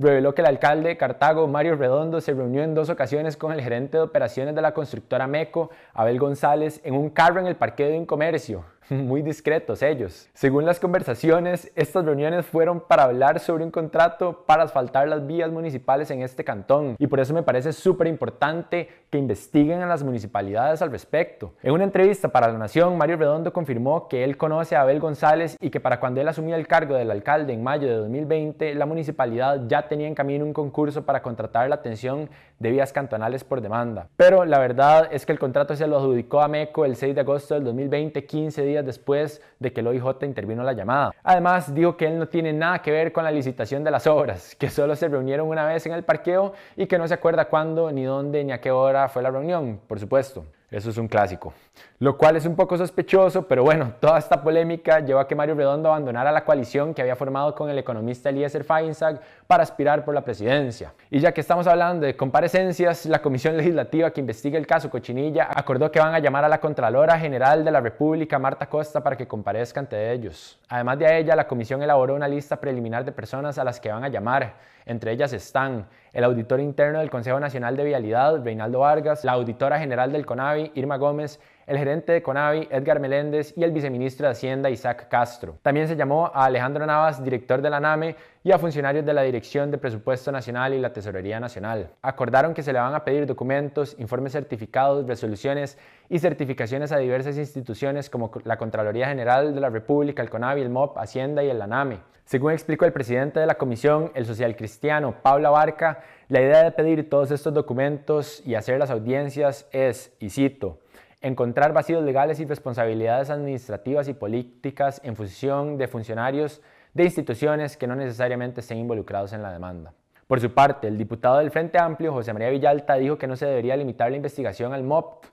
reveló 0.00 0.34
que 0.34 0.42
el 0.42 0.48
alcalde 0.48 0.88
de 0.88 0.96
Cartago, 0.96 1.46
Mario 1.46 1.76
Redondo, 1.76 2.20
se 2.20 2.34
reunió 2.34 2.64
en 2.64 2.74
dos 2.74 2.90
ocasiones 2.90 3.36
con 3.36 3.52
el 3.52 3.62
gerente 3.62 3.96
de 3.96 4.02
operaciones 4.02 4.56
de 4.56 4.62
la 4.62 4.74
constructora 4.74 5.28
MECO, 5.28 5.70
Abel 5.92 6.18
González, 6.18 6.80
en 6.82 6.94
un 6.94 7.10
carro 7.10 7.38
en 7.38 7.46
el 7.46 7.54
parqueo 7.54 7.90
de 7.90 7.98
un 7.98 8.06
comercio. 8.06 8.64
muy 8.90 9.22
discretos 9.22 9.82
ellos. 9.82 10.28
Según 10.34 10.64
las 10.64 10.80
conversaciones, 10.80 11.70
estas 11.74 12.04
reuniones 12.04 12.46
fueron 12.46 12.80
para 12.80 13.04
hablar 13.04 13.40
sobre 13.40 13.64
un 13.64 13.70
contrato 13.70 14.44
para 14.46 14.64
asfaltar 14.64 15.08
las 15.08 15.26
vías 15.26 15.50
municipales 15.50 16.10
en 16.10 16.22
este 16.22 16.44
cantón 16.44 16.96
y 16.98 17.06
por 17.06 17.20
eso 17.20 17.34
me 17.34 17.42
parece 17.42 17.72
súper 17.72 18.06
importante 18.06 18.88
que 19.10 19.18
investiguen 19.18 19.82
a 19.82 19.86
las 19.86 20.02
municipalidades 20.02 20.82
al 20.82 20.90
respecto. 20.90 21.54
En 21.62 21.72
una 21.72 21.84
entrevista 21.84 22.28
para 22.28 22.48
La 22.48 22.58
Nación, 22.58 22.98
Mario 22.98 23.16
Redondo 23.16 23.52
confirmó 23.52 24.08
que 24.08 24.24
él 24.24 24.36
conoce 24.36 24.76
a 24.76 24.82
Abel 24.82 25.00
González 25.00 25.56
y 25.60 25.70
que 25.70 25.80
para 25.80 26.00
cuando 26.00 26.20
él 26.20 26.28
asumía 26.28 26.56
el 26.56 26.66
cargo 26.66 26.94
del 26.94 27.10
alcalde 27.10 27.52
en 27.52 27.62
mayo 27.62 27.88
de 27.88 27.94
2020, 27.94 28.74
la 28.74 28.86
municipalidad 28.86 29.62
ya 29.68 29.88
tenía 29.88 30.08
en 30.08 30.14
camino 30.14 30.44
un 30.44 30.52
concurso 30.52 31.04
para 31.04 31.22
contratar 31.22 31.68
la 31.68 31.76
atención 31.76 32.28
de 32.58 32.70
vías 32.70 32.92
cantonales 32.92 33.44
por 33.44 33.60
demanda. 33.60 34.08
Pero 34.16 34.44
la 34.44 34.58
verdad 34.58 35.08
es 35.12 35.26
que 35.26 35.32
el 35.32 35.38
contrato 35.38 35.76
se 35.76 35.86
lo 35.86 35.98
adjudicó 35.98 36.40
a 36.40 36.48
MECO 36.48 36.84
el 36.84 36.96
6 36.96 37.14
de 37.14 37.20
agosto 37.20 37.54
del 37.54 37.64
2020, 37.64 38.24
15 38.24 38.62
días 38.62 38.73
después 38.82 39.40
de 39.58 39.72
que 39.72 39.80
el 39.80 39.86
OIJ 39.86 40.22
intervino 40.22 40.62
la 40.62 40.72
llamada. 40.72 41.12
Además, 41.22 41.74
dijo 41.74 41.96
que 41.96 42.06
él 42.06 42.18
no 42.18 42.28
tiene 42.28 42.52
nada 42.52 42.80
que 42.80 42.90
ver 42.90 43.12
con 43.12 43.24
la 43.24 43.30
licitación 43.30 43.84
de 43.84 43.90
las 43.90 44.06
obras, 44.06 44.54
que 44.58 44.70
solo 44.70 44.96
se 44.96 45.08
reunieron 45.08 45.48
una 45.48 45.66
vez 45.66 45.86
en 45.86 45.92
el 45.92 46.04
parqueo 46.04 46.52
y 46.76 46.86
que 46.86 46.98
no 46.98 47.06
se 47.06 47.14
acuerda 47.14 47.46
cuándo, 47.46 47.90
ni 47.92 48.04
dónde, 48.04 48.44
ni 48.44 48.52
a 48.52 48.60
qué 48.60 48.70
hora 48.70 49.08
fue 49.08 49.22
la 49.22 49.30
reunión, 49.30 49.80
por 49.86 50.00
supuesto. 50.00 50.44
Eso 50.70 50.90
es 50.90 50.98
un 50.98 51.06
clásico. 51.06 51.52
Lo 52.00 52.18
cual 52.18 52.36
es 52.36 52.44
un 52.44 52.56
poco 52.56 52.76
sospechoso, 52.76 53.46
pero 53.46 53.62
bueno, 53.62 53.94
toda 54.00 54.18
esta 54.18 54.42
polémica 54.42 55.00
llevó 55.00 55.20
a 55.20 55.28
que 55.28 55.34
Mario 55.34 55.54
Redondo 55.54 55.88
abandonara 55.88 56.32
la 56.32 56.44
coalición 56.44 56.92
que 56.92 57.02
había 57.02 57.16
formado 57.16 57.54
con 57.54 57.70
el 57.70 57.78
economista 57.78 58.28
Eliezer 58.28 58.64
Feinsack 58.64 59.22
para 59.46 59.62
aspirar 59.62 60.04
por 60.04 60.12
la 60.14 60.22
presidencia. 60.22 60.92
Y 61.10 61.20
ya 61.20 61.32
que 61.32 61.40
estamos 61.40 61.66
hablando 61.66 62.04
de 62.04 62.16
comparecencias, 62.16 63.06
la 63.06 63.22
Comisión 63.22 63.56
Legislativa 63.56 64.10
que 64.10 64.20
investiga 64.20 64.58
el 64.58 64.66
caso 64.66 64.90
Cochinilla 64.90 65.48
acordó 65.54 65.90
que 65.90 66.00
van 66.00 66.14
a 66.14 66.18
llamar 66.18 66.44
a 66.44 66.48
la 66.48 66.60
Contralora 66.60 67.18
General 67.18 67.64
de 67.64 67.70
la 67.70 67.80
República, 67.80 68.38
Marta 68.38 68.68
Costa, 68.68 69.02
para 69.02 69.16
que 69.16 69.28
comparezca 69.28 69.80
ante 69.80 70.12
ellos. 70.12 70.58
Además 70.68 70.98
de 70.98 71.18
ella, 71.18 71.36
la 71.36 71.46
comisión 71.46 71.82
elaboró 71.82 72.14
una 72.14 72.28
lista 72.28 72.60
preliminar 72.60 73.04
de 73.04 73.12
personas 73.12 73.56
a 73.58 73.64
las 73.64 73.80
que 73.80 73.90
van 73.90 74.04
a 74.04 74.08
llamar. 74.08 74.54
Entre 74.86 75.12
ellas 75.12 75.32
están 75.32 75.86
el 76.12 76.24
auditor 76.24 76.60
interno 76.60 76.98
del 76.98 77.10
Consejo 77.10 77.40
Nacional 77.40 77.76
de 77.76 77.84
Vialidad, 77.84 78.44
Reinaldo 78.44 78.80
Vargas, 78.80 79.24
la 79.24 79.32
auditora 79.32 79.78
general 79.78 80.12
del 80.12 80.26
CONAVI, 80.26 80.72
Irma 80.74 80.98
Gómez, 80.98 81.40
el 81.66 81.78
gerente 81.78 82.12
de 82.12 82.22
CONAVI, 82.22 82.68
Edgar 82.70 83.00
Meléndez, 83.00 83.54
y 83.56 83.64
el 83.64 83.72
viceministro 83.72 84.26
de 84.26 84.32
Hacienda, 84.32 84.70
Isaac 84.70 85.08
Castro. 85.08 85.58
También 85.62 85.88
se 85.88 85.96
llamó 85.96 86.30
a 86.34 86.44
Alejandro 86.44 86.84
Navas, 86.86 87.22
director 87.22 87.62
de 87.62 87.70
la 87.70 87.80
NAME, 87.80 88.16
y 88.42 88.52
a 88.52 88.58
funcionarios 88.58 89.06
de 89.06 89.14
la 89.14 89.22
Dirección 89.22 89.70
de 89.70 89.78
Presupuesto 89.78 90.30
Nacional 90.30 90.74
y 90.74 90.78
la 90.78 90.92
Tesorería 90.92 91.40
Nacional. 91.40 91.90
Acordaron 92.02 92.52
que 92.52 92.62
se 92.62 92.72
le 92.72 92.78
van 92.78 92.94
a 92.94 93.04
pedir 93.04 93.26
documentos, 93.26 93.96
informes 93.98 94.32
certificados, 94.32 95.06
resoluciones 95.06 95.78
y 96.10 96.18
certificaciones 96.18 96.92
a 96.92 96.98
diversas 96.98 97.38
instituciones 97.38 98.10
como 98.10 98.30
la 98.44 98.58
Contraloría 98.58 99.08
General 99.08 99.54
de 99.54 99.60
la 99.60 99.70
República, 99.70 100.22
el 100.22 100.28
CONAVI, 100.28 100.62
el 100.62 100.70
MOP, 100.70 100.98
Hacienda 100.98 101.42
y 101.42 101.48
el 101.48 101.62
ANAME. 101.62 102.00
Según 102.26 102.52
explicó 102.52 102.86
el 102.86 102.92
presidente 102.92 103.40
de 103.40 103.46
la 103.46 103.56
comisión, 103.56 104.10
el 104.14 104.24
social 104.24 104.56
cristiano 104.56 105.14
Pablo 105.22 105.52
Barca, 105.52 106.02
la 106.28 106.40
idea 106.40 106.64
de 106.64 106.72
pedir 106.72 107.10
todos 107.10 107.30
estos 107.30 107.52
documentos 107.52 108.42
y 108.46 108.54
hacer 108.54 108.78
las 108.78 108.90
audiencias 108.90 109.68
es, 109.72 110.14
y 110.20 110.30
cito, 110.30 110.78
encontrar 111.24 111.72
vacíos 111.72 112.04
legales 112.04 112.38
y 112.38 112.44
responsabilidades 112.44 113.30
administrativas 113.30 114.08
y 114.08 114.12
políticas 114.12 115.00
en 115.04 115.16
función 115.16 115.78
de 115.78 115.88
funcionarios 115.88 116.60
de 116.92 117.04
instituciones 117.04 117.78
que 117.78 117.86
no 117.86 117.96
necesariamente 117.96 118.60
estén 118.60 118.76
involucrados 118.76 119.32
en 119.32 119.42
la 119.42 119.50
demanda. 119.50 119.94
Por 120.26 120.40
su 120.40 120.52
parte, 120.52 120.86
el 120.86 120.98
diputado 120.98 121.38
del 121.38 121.50
Frente 121.50 121.78
Amplio, 121.78 122.12
José 122.12 122.34
María 122.34 122.50
Villalta, 122.50 122.96
dijo 122.96 123.16
que 123.16 123.26
no 123.26 123.36
se 123.36 123.46
debería 123.46 123.74
limitar 123.74 124.10
la 124.10 124.18
investigación 124.18 124.74
al 124.74 124.82
MOP 124.82 125.24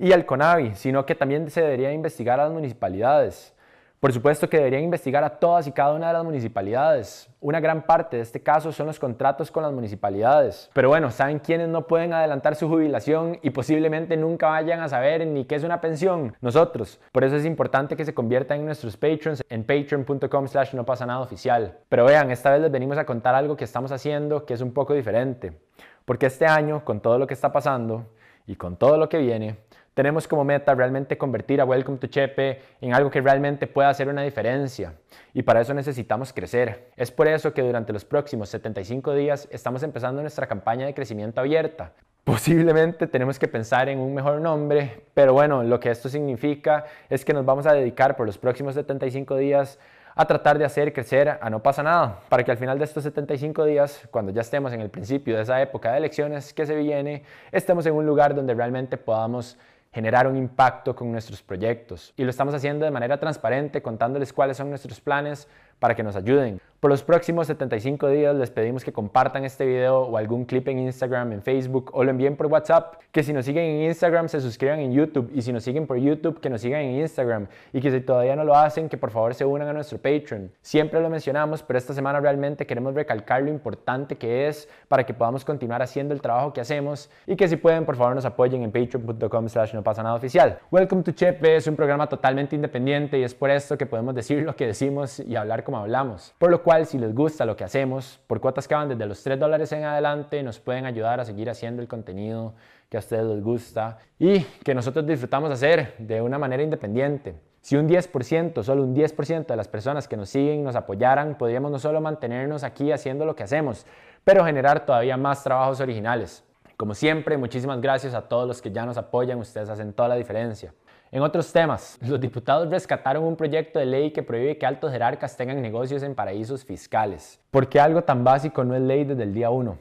y 0.00 0.10
al 0.10 0.26
CONAVI, 0.26 0.74
sino 0.74 1.06
que 1.06 1.14
también 1.14 1.48
se 1.48 1.62
debería 1.62 1.92
investigar 1.92 2.40
a 2.40 2.44
las 2.44 2.52
municipalidades. 2.52 3.54
Por 4.00 4.12
supuesto 4.12 4.48
que 4.48 4.58
deberían 4.58 4.82
investigar 4.82 5.24
a 5.24 5.38
todas 5.38 5.66
y 5.66 5.72
cada 5.72 5.94
una 5.94 6.08
de 6.08 6.12
las 6.12 6.24
municipalidades. 6.24 7.28
Una 7.40 7.60
gran 7.60 7.82
parte 7.82 8.16
de 8.16 8.22
este 8.22 8.42
caso 8.42 8.70
son 8.70 8.86
los 8.86 8.98
contratos 8.98 9.50
con 9.50 9.62
las 9.62 9.72
municipalidades. 9.72 10.70
Pero 10.74 10.90
bueno, 10.90 11.10
¿saben 11.10 11.38
quiénes 11.38 11.68
no 11.68 11.86
pueden 11.86 12.12
adelantar 12.12 12.56
su 12.56 12.68
jubilación 12.68 13.38
y 13.42 13.50
posiblemente 13.50 14.16
nunca 14.16 14.48
vayan 14.48 14.80
a 14.80 14.88
saber 14.88 15.26
ni 15.26 15.46
qué 15.46 15.54
es 15.54 15.64
una 15.64 15.80
pensión? 15.80 16.36
Nosotros. 16.42 17.00
Por 17.10 17.24
eso 17.24 17.36
es 17.36 17.46
importante 17.46 17.96
que 17.96 18.04
se 18.04 18.14
conviertan 18.14 18.60
en 18.60 18.66
nuestros 18.66 18.96
patrons 18.98 19.42
en 19.48 19.64
patreon.com 19.64 20.46
slash 20.46 20.74
no 20.74 20.84
pasa 20.84 21.06
nada 21.06 21.20
oficial. 21.20 21.78
Pero 21.88 22.04
vean, 22.04 22.30
esta 22.30 22.50
vez 22.50 22.60
les 22.60 22.70
venimos 22.70 22.98
a 22.98 23.06
contar 23.06 23.34
algo 23.34 23.56
que 23.56 23.64
estamos 23.64 23.92
haciendo 23.92 24.44
que 24.44 24.54
es 24.54 24.60
un 24.60 24.72
poco 24.72 24.92
diferente. 24.92 25.58
Porque 26.04 26.26
este 26.26 26.46
año, 26.46 26.84
con 26.84 27.00
todo 27.00 27.18
lo 27.18 27.26
que 27.26 27.34
está 27.34 27.50
pasando 27.50 28.06
y 28.46 28.56
con 28.56 28.76
todo 28.76 28.98
lo 28.98 29.08
que 29.08 29.18
viene, 29.18 29.56
tenemos 29.96 30.28
como 30.28 30.44
meta 30.44 30.74
realmente 30.74 31.16
convertir 31.16 31.58
a 31.58 31.64
Welcome 31.64 31.96
to 31.96 32.06
Chepe 32.08 32.60
en 32.82 32.92
algo 32.92 33.10
que 33.10 33.22
realmente 33.22 33.66
pueda 33.66 33.88
hacer 33.88 34.08
una 34.08 34.20
diferencia. 34.20 34.92
Y 35.32 35.42
para 35.42 35.62
eso 35.62 35.72
necesitamos 35.72 36.34
crecer. 36.34 36.90
Es 36.98 37.10
por 37.10 37.28
eso 37.28 37.54
que 37.54 37.62
durante 37.62 37.94
los 37.94 38.04
próximos 38.04 38.50
75 38.50 39.14
días 39.14 39.48
estamos 39.50 39.82
empezando 39.82 40.20
nuestra 40.20 40.46
campaña 40.46 40.84
de 40.84 40.92
crecimiento 40.92 41.40
abierta. 41.40 41.94
Posiblemente 42.24 43.06
tenemos 43.06 43.38
que 43.38 43.48
pensar 43.48 43.88
en 43.88 43.98
un 43.98 44.12
mejor 44.12 44.38
nombre, 44.42 45.00
pero 45.14 45.32
bueno, 45.32 45.62
lo 45.62 45.80
que 45.80 45.90
esto 45.90 46.10
significa 46.10 46.84
es 47.08 47.24
que 47.24 47.32
nos 47.32 47.46
vamos 47.46 47.64
a 47.66 47.72
dedicar 47.72 48.16
por 48.16 48.26
los 48.26 48.36
próximos 48.36 48.74
75 48.74 49.34
días 49.38 49.78
a 50.14 50.26
tratar 50.26 50.58
de 50.58 50.64
hacer 50.64 50.92
crecer 50.92 51.38
a 51.40 51.48
No 51.48 51.62
pasa 51.62 51.82
nada, 51.82 52.20
para 52.28 52.42
que 52.42 52.50
al 52.50 52.56
final 52.58 52.78
de 52.78 52.84
estos 52.84 53.02
75 53.02 53.64
días, 53.64 54.08
cuando 54.10 54.32
ya 54.32 54.40
estemos 54.42 54.74
en 54.74 54.80
el 54.80 54.90
principio 54.90 55.36
de 55.36 55.42
esa 55.42 55.60
época 55.62 55.92
de 55.92 55.98
elecciones 55.98 56.52
que 56.52 56.66
se 56.66 56.74
viene, 56.74 57.22
estemos 57.52 57.86
en 57.86 57.94
un 57.94 58.04
lugar 58.04 58.34
donde 58.34 58.54
realmente 58.54 58.96
podamos 58.96 59.58
generar 59.96 60.26
un 60.26 60.36
impacto 60.36 60.94
con 60.94 61.10
nuestros 61.10 61.40
proyectos. 61.40 62.12
Y 62.18 62.24
lo 62.24 62.28
estamos 62.28 62.52
haciendo 62.52 62.84
de 62.84 62.90
manera 62.90 63.18
transparente, 63.18 63.80
contándoles 63.80 64.30
cuáles 64.30 64.58
son 64.58 64.68
nuestros 64.68 65.00
planes 65.00 65.48
para 65.78 65.94
que 65.94 66.02
nos 66.02 66.16
ayuden. 66.16 66.60
Por 66.80 66.90
los 66.90 67.02
próximos 67.02 67.46
75 67.46 68.08
días 68.10 68.36
les 68.36 68.50
pedimos 68.50 68.84
que 68.84 68.92
compartan 68.92 69.44
este 69.44 69.64
video 69.64 70.02
o 70.02 70.16
algún 70.18 70.44
clip 70.44 70.68
en 70.68 70.78
Instagram, 70.78 71.32
en 71.32 71.42
Facebook 71.42 71.90
o 71.94 72.04
lo 72.04 72.10
envíen 72.10 72.36
por 72.36 72.46
WhatsApp. 72.46 73.00
Que 73.10 73.22
si 73.22 73.32
nos 73.32 73.46
siguen 73.46 73.64
en 73.64 73.82
Instagram 73.88 74.28
se 74.28 74.40
suscriban 74.40 74.78
en 74.80 74.92
YouTube 74.92 75.30
y 75.34 75.40
si 75.40 75.52
nos 75.54 75.64
siguen 75.64 75.86
por 75.86 75.96
YouTube 75.96 76.38
que 76.38 76.50
nos 76.50 76.60
sigan 76.60 76.82
en 76.82 77.00
Instagram 77.00 77.46
y 77.72 77.80
que 77.80 77.90
si 77.90 78.00
todavía 78.02 78.36
no 78.36 78.44
lo 78.44 78.54
hacen 78.54 78.90
que 78.90 78.98
por 78.98 79.10
favor 79.10 79.34
se 79.34 79.44
unan 79.46 79.68
a 79.68 79.72
nuestro 79.72 79.96
Patreon. 79.96 80.52
Siempre 80.60 81.00
lo 81.00 81.08
mencionamos, 81.08 81.62
pero 81.62 81.78
esta 81.78 81.94
semana 81.94 82.20
realmente 82.20 82.66
queremos 82.66 82.94
recalcar 82.94 83.42
lo 83.42 83.48
importante 83.48 84.16
que 84.16 84.46
es 84.46 84.68
para 84.86 85.04
que 85.04 85.14
podamos 85.14 85.46
continuar 85.46 85.80
haciendo 85.82 86.12
el 86.12 86.20
trabajo 86.20 86.52
que 86.52 86.60
hacemos 86.60 87.10
y 87.26 87.36
que 87.36 87.48
si 87.48 87.56
pueden 87.56 87.86
por 87.86 87.96
favor 87.96 88.14
nos 88.14 88.26
apoyen 88.26 88.62
en 88.62 88.70
patreon.com 88.70 89.48
slash 89.48 89.74
no 89.74 89.82
pasa 89.82 90.02
nada 90.02 90.14
oficial. 90.14 90.58
Welcome 90.70 91.02
to 91.04 91.12
Chepe 91.12 91.56
es 91.56 91.66
un 91.66 91.74
programa 91.74 92.06
totalmente 92.06 92.54
independiente 92.54 93.18
y 93.18 93.24
es 93.24 93.34
por 93.34 93.50
esto 93.50 93.78
que 93.78 93.86
podemos 93.86 94.14
decir 94.14 94.42
lo 94.42 94.54
que 94.54 94.66
decimos 94.66 95.20
y 95.20 95.34
hablar 95.36 95.64
como 95.66 95.78
hablamos. 95.78 96.32
Por 96.38 96.52
lo 96.52 96.62
cual, 96.62 96.86
si 96.86 96.96
les 96.96 97.12
gusta 97.12 97.44
lo 97.44 97.56
que 97.56 97.64
hacemos, 97.64 98.20
por 98.28 98.40
cuotas 98.40 98.68
que 98.68 98.76
van 98.76 98.88
desde 98.88 99.04
los 99.04 99.20
3 99.24 99.36
dólares 99.36 99.72
en 99.72 99.82
adelante, 99.82 100.40
nos 100.44 100.60
pueden 100.60 100.86
ayudar 100.86 101.18
a 101.18 101.24
seguir 101.24 101.50
haciendo 101.50 101.82
el 101.82 101.88
contenido 101.88 102.54
que 102.88 102.96
a 102.96 103.00
ustedes 103.00 103.26
les 103.26 103.42
gusta 103.42 103.98
y 104.16 104.42
que 104.62 104.76
nosotros 104.76 105.04
disfrutamos 105.04 105.50
hacer 105.50 105.94
de 105.98 106.22
una 106.22 106.38
manera 106.38 106.62
independiente. 106.62 107.34
Si 107.62 107.76
un 107.76 107.88
10%, 107.88 108.62
solo 108.62 108.84
un 108.84 108.94
10% 108.94 109.46
de 109.46 109.56
las 109.56 109.66
personas 109.66 110.06
que 110.06 110.16
nos 110.16 110.28
siguen 110.28 110.62
nos 110.62 110.76
apoyaran, 110.76 111.36
podríamos 111.36 111.72
no 111.72 111.80
solo 111.80 112.00
mantenernos 112.00 112.62
aquí 112.62 112.92
haciendo 112.92 113.24
lo 113.24 113.34
que 113.34 113.42
hacemos, 113.42 113.84
pero 114.22 114.44
generar 114.44 114.86
todavía 114.86 115.16
más 115.16 115.42
trabajos 115.42 115.80
originales. 115.80 116.44
Como 116.76 116.94
siempre, 116.94 117.36
muchísimas 117.36 117.80
gracias 117.80 118.14
a 118.14 118.22
todos 118.22 118.46
los 118.46 118.62
que 118.62 118.70
ya 118.70 118.86
nos 118.86 118.98
apoyan, 118.98 119.40
ustedes 119.40 119.68
hacen 119.68 119.92
toda 119.92 120.10
la 120.10 120.14
diferencia. 120.14 120.72
En 121.12 121.22
otros 121.22 121.52
temas, 121.52 121.98
los 122.02 122.20
diputados 122.20 122.68
rescataron 122.68 123.22
un 123.22 123.36
proyecto 123.36 123.78
de 123.78 123.86
ley 123.86 124.10
que 124.10 124.24
prohíbe 124.24 124.58
que 124.58 124.66
altos 124.66 124.90
jerarcas 124.90 125.36
tengan 125.36 125.62
negocios 125.62 126.02
en 126.02 126.16
paraísos 126.16 126.64
fiscales. 126.64 127.38
¿Por 127.52 127.68
qué 127.68 127.78
algo 127.78 128.02
tan 128.02 128.24
básico 128.24 128.64
no 128.64 128.74
es 128.74 128.82
ley 128.82 129.04
desde 129.04 129.22
el 129.22 129.32
día 129.32 129.50
1? 129.50 129.78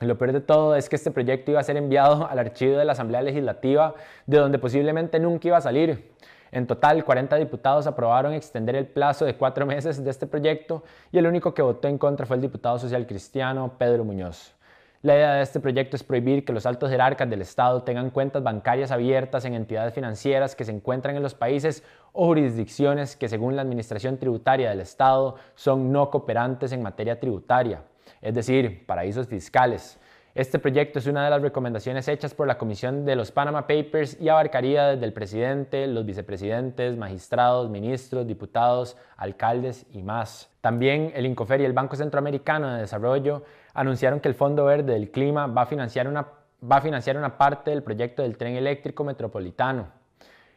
Lo 0.00 0.16
peor 0.16 0.32
de 0.32 0.40
todo 0.40 0.76
es 0.76 0.88
que 0.88 0.94
este 0.94 1.10
proyecto 1.10 1.50
iba 1.50 1.58
a 1.58 1.64
ser 1.64 1.76
enviado 1.76 2.26
al 2.26 2.38
archivo 2.38 2.78
de 2.78 2.84
la 2.84 2.92
Asamblea 2.92 3.20
Legislativa, 3.20 3.94
de 4.26 4.38
donde 4.38 4.60
posiblemente 4.60 5.18
nunca 5.18 5.48
iba 5.48 5.56
a 5.56 5.60
salir. 5.60 6.12
En 6.52 6.68
total, 6.68 7.04
40 7.04 7.34
diputados 7.36 7.88
aprobaron 7.88 8.32
extender 8.32 8.76
el 8.76 8.86
plazo 8.86 9.24
de 9.24 9.36
cuatro 9.36 9.66
meses 9.66 10.02
de 10.02 10.10
este 10.10 10.28
proyecto 10.28 10.84
y 11.10 11.18
el 11.18 11.26
único 11.26 11.52
que 11.52 11.62
votó 11.62 11.88
en 11.88 11.98
contra 11.98 12.26
fue 12.26 12.36
el 12.36 12.42
diputado 12.42 12.78
social 12.78 13.08
cristiano 13.08 13.72
Pedro 13.76 14.04
Muñoz. 14.04 14.54
La 15.02 15.14
idea 15.14 15.32
de 15.36 15.42
este 15.42 15.60
proyecto 15.60 15.96
es 15.96 16.04
prohibir 16.04 16.44
que 16.44 16.52
los 16.52 16.66
altos 16.66 16.90
jerarcas 16.90 17.30
del 17.30 17.40
Estado 17.40 17.82
tengan 17.84 18.10
cuentas 18.10 18.42
bancarias 18.42 18.90
abiertas 18.90 19.46
en 19.46 19.54
entidades 19.54 19.94
financieras 19.94 20.54
que 20.54 20.66
se 20.66 20.72
encuentran 20.72 21.16
en 21.16 21.22
los 21.22 21.34
países 21.34 21.82
o 22.12 22.26
jurisdicciones 22.26 23.16
que 23.16 23.26
según 23.26 23.56
la 23.56 23.62
Administración 23.62 24.18
Tributaria 24.18 24.68
del 24.68 24.80
Estado 24.80 25.36
son 25.54 25.90
no 25.90 26.10
cooperantes 26.10 26.72
en 26.72 26.82
materia 26.82 27.18
tributaria, 27.18 27.82
es 28.20 28.34
decir, 28.34 28.84
paraísos 28.84 29.26
fiscales. 29.26 29.98
Este 30.34 30.58
proyecto 30.58 30.98
es 30.98 31.06
una 31.06 31.24
de 31.24 31.30
las 31.30 31.40
recomendaciones 31.40 32.06
hechas 32.06 32.34
por 32.34 32.46
la 32.46 32.58
Comisión 32.58 33.06
de 33.06 33.16
los 33.16 33.32
Panama 33.32 33.66
Papers 33.66 34.20
y 34.20 34.28
abarcaría 34.28 34.88
desde 34.88 35.06
el 35.06 35.14
presidente, 35.14 35.86
los 35.86 36.04
vicepresidentes, 36.04 36.98
magistrados, 36.98 37.70
ministros, 37.70 38.26
diputados, 38.26 38.98
alcaldes 39.16 39.86
y 39.92 40.02
más. 40.02 40.50
También 40.60 41.10
el 41.14 41.24
Incofer 41.24 41.62
y 41.62 41.64
el 41.64 41.72
Banco 41.72 41.96
Centroamericano 41.96 42.74
de 42.74 42.82
Desarrollo 42.82 43.44
anunciaron 43.74 44.20
que 44.20 44.28
el 44.28 44.34
Fondo 44.34 44.64
Verde 44.64 44.92
del 44.92 45.10
Clima 45.10 45.46
va 45.46 45.62
a 45.62 45.66
financiar 45.66 46.08
una, 46.08 46.26
va 46.70 46.76
a 46.76 46.80
financiar 46.80 47.16
una 47.16 47.36
parte 47.36 47.70
del 47.70 47.82
proyecto 47.82 48.22
del 48.22 48.36
tren 48.36 48.56
eléctrico 48.56 49.04
metropolitano. 49.04 49.88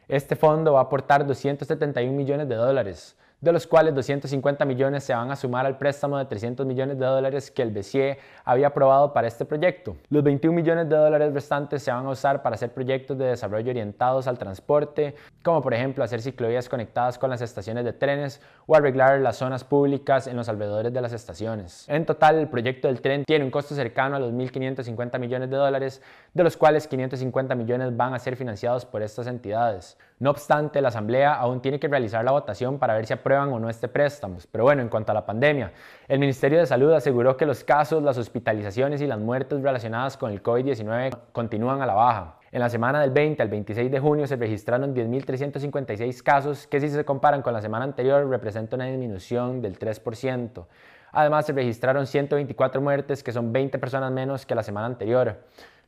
Este 0.08 0.36
fondo 0.36 0.74
va 0.74 0.80
a 0.80 0.82
aportar 0.84 1.26
271 1.26 2.12
millones 2.12 2.48
de 2.48 2.54
dólares, 2.56 3.18
de 3.44 3.52
los 3.52 3.66
cuales 3.66 3.94
250 3.94 4.64
millones 4.64 5.04
se 5.04 5.12
van 5.12 5.30
a 5.30 5.36
sumar 5.36 5.66
al 5.66 5.76
préstamo 5.76 6.16
de 6.16 6.24
300 6.24 6.64
millones 6.64 6.98
de 6.98 7.04
dólares 7.04 7.50
que 7.50 7.60
el 7.60 7.70
BCE 7.70 8.18
había 8.42 8.68
aprobado 8.68 9.12
para 9.12 9.28
este 9.28 9.44
proyecto. 9.44 9.98
Los 10.08 10.24
21 10.24 10.56
millones 10.56 10.88
de 10.88 10.96
dólares 10.96 11.34
restantes 11.34 11.82
se 11.82 11.92
van 11.92 12.06
a 12.06 12.08
usar 12.08 12.42
para 12.42 12.54
hacer 12.54 12.72
proyectos 12.72 13.18
de 13.18 13.26
desarrollo 13.26 13.70
orientados 13.70 14.26
al 14.28 14.38
transporte, 14.38 15.14
como 15.42 15.60
por 15.60 15.74
ejemplo 15.74 16.02
hacer 16.02 16.22
ciclovías 16.22 16.70
conectadas 16.70 17.18
con 17.18 17.28
las 17.28 17.42
estaciones 17.42 17.84
de 17.84 17.92
trenes 17.92 18.40
o 18.66 18.76
arreglar 18.76 19.20
las 19.20 19.36
zonas 19.36 19.62
públicas 19.62 20.26
en 20.26 20.36
los 20.36 20.48
alrededores 20.48 20.94
de 20.94 21.02
las 21.02 21.12
estaciones. 21.12 21.86
En 21.90 22.06
total, 22.06 22.38
el 22.38 22.48
proyecto 22.48 22.88
del 22.88 23.02
tren 23.02 23.24
tiene 23.26 23.44
un 23.44 23.50
costo 23.50 23.74
cercano 23.74 24.16
a 24.16 24.20
los 24.20 24.32
1.550 24.32 25.18
millones 25.18 25.50
de 25.50 25.56
dólares, 25.56 26.00
de 26.32 26.42
los 26.42 26.56
cuales 26.56 26.88
550 26.88 27.54
millones 27.54 27.94
van 27.94 28.14
a 28.14 28.18
ser 28.18 28.36
financiados 28.36 28.86
por 28.86 29.02
estas 29.02 29.26
entidades. 29.26 29.98
No 30.20 30.30
obstante, 30.30 30.80
la 30.80 30.88
Asamblea 30.88 31.34
aún 31.34 31.60
tiene 31.60 31.80
que 31.80 31.88
realizar 31.88 32.24
la 32.24 32.30
votación 32.30 32.78
para 32.78 32.94
ver 32.94 33.04
si 33.04 33.12
aprueban 33.12 33.52
o 33.52 33.58
no 33.58 33.68
este 33.68 33.88
préstamo. 33.88 34.38
Pero 34.52 34.62
bueno, 34.62 34.80
en 34.80 34.88
cuanto 34.88 35.10
a 35.10 35.14
la 35.14 35.26
pandemia, 35.26 35.72
el 36.06 36.20
Ministerio 36.20 36.60
de 36.60 36.66
Salud 36.66 36.92
aseguró 36.92 37.36
que 37.36 37.46
los 37.46 37.64
casos, 37.64 38.02
las 38.02 38.16
hospitalizaciones 38.16 39.00
y 39.00 39.08
las 39.08 39.18
muertes 39.18 39.60
relacionadas 39.60 40.16
con 40.16 40.30
el 40.30 40.40
COVID-19 40.42 41.16
continúan 41.32 41.82
a 41.82 41.86
la 41.86 41.94
baja. 41.94 42.36
En 42.52 42.60
la 42.60 42.68
semana 42.68 43.00
del 43.00 43.10
20 43.10 43.42
al 43.42 43.48
26 43.48 43.90
de 43.90 43.98
junio 43.98 44.28
se 44.28 44.36
registraron 44.36 44.94
10.356 44.94 46.22
casos, 46.22 46.68
que 46.68 46.80
si 46.80 46.88
se 46.88 47.04
comparan 47.04 47.42
con 47.42 47.52
la 47.52 47.60
semana 47.60 47.84
anterior 47.84 48.28
representa 48.28 48.76
una 48.76 48.84
disminución 48.84 49.60
del 49.60 49.76
3%. 49.76 50.64
Además, 51.10 51.46
se 51.46 51.52
registraron 51.52 52.06
124 52.06 52.80
muertes, 52.80 53.24
que 53.24 53.32
son 53.32 53.52
20 53.52 53.78
personas 53.80 54.12
menos 54.12 54.46
que 54.46 54.54
la 54.54 54.62
semana 54.62 54.86
anterior. 54.86 55.38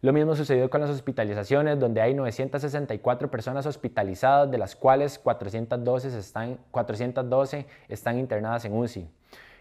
Lo 0.02 0.12
mismo 0.12 0.34
sucedió 0.36 0.68
con 0.68 0.82
las 0.82 0.90
hospitalizaciones, 0.90 1.80
donde 1.80 2.00
hay 2.00 2.14
964 2.14 3.30
personas 3.30 3.64
hospitalizadas, 3.66 4.50
de 4.50 4.58
las 4.58 4.76
cuales 4.76 5.18
412 5.18 6.18
están, 6.18 6.58
412 6.70 7.66
están 7.88 8.18
internadas 8.18 8.64
en 8.66 8.76
UCI. 8.76 9.08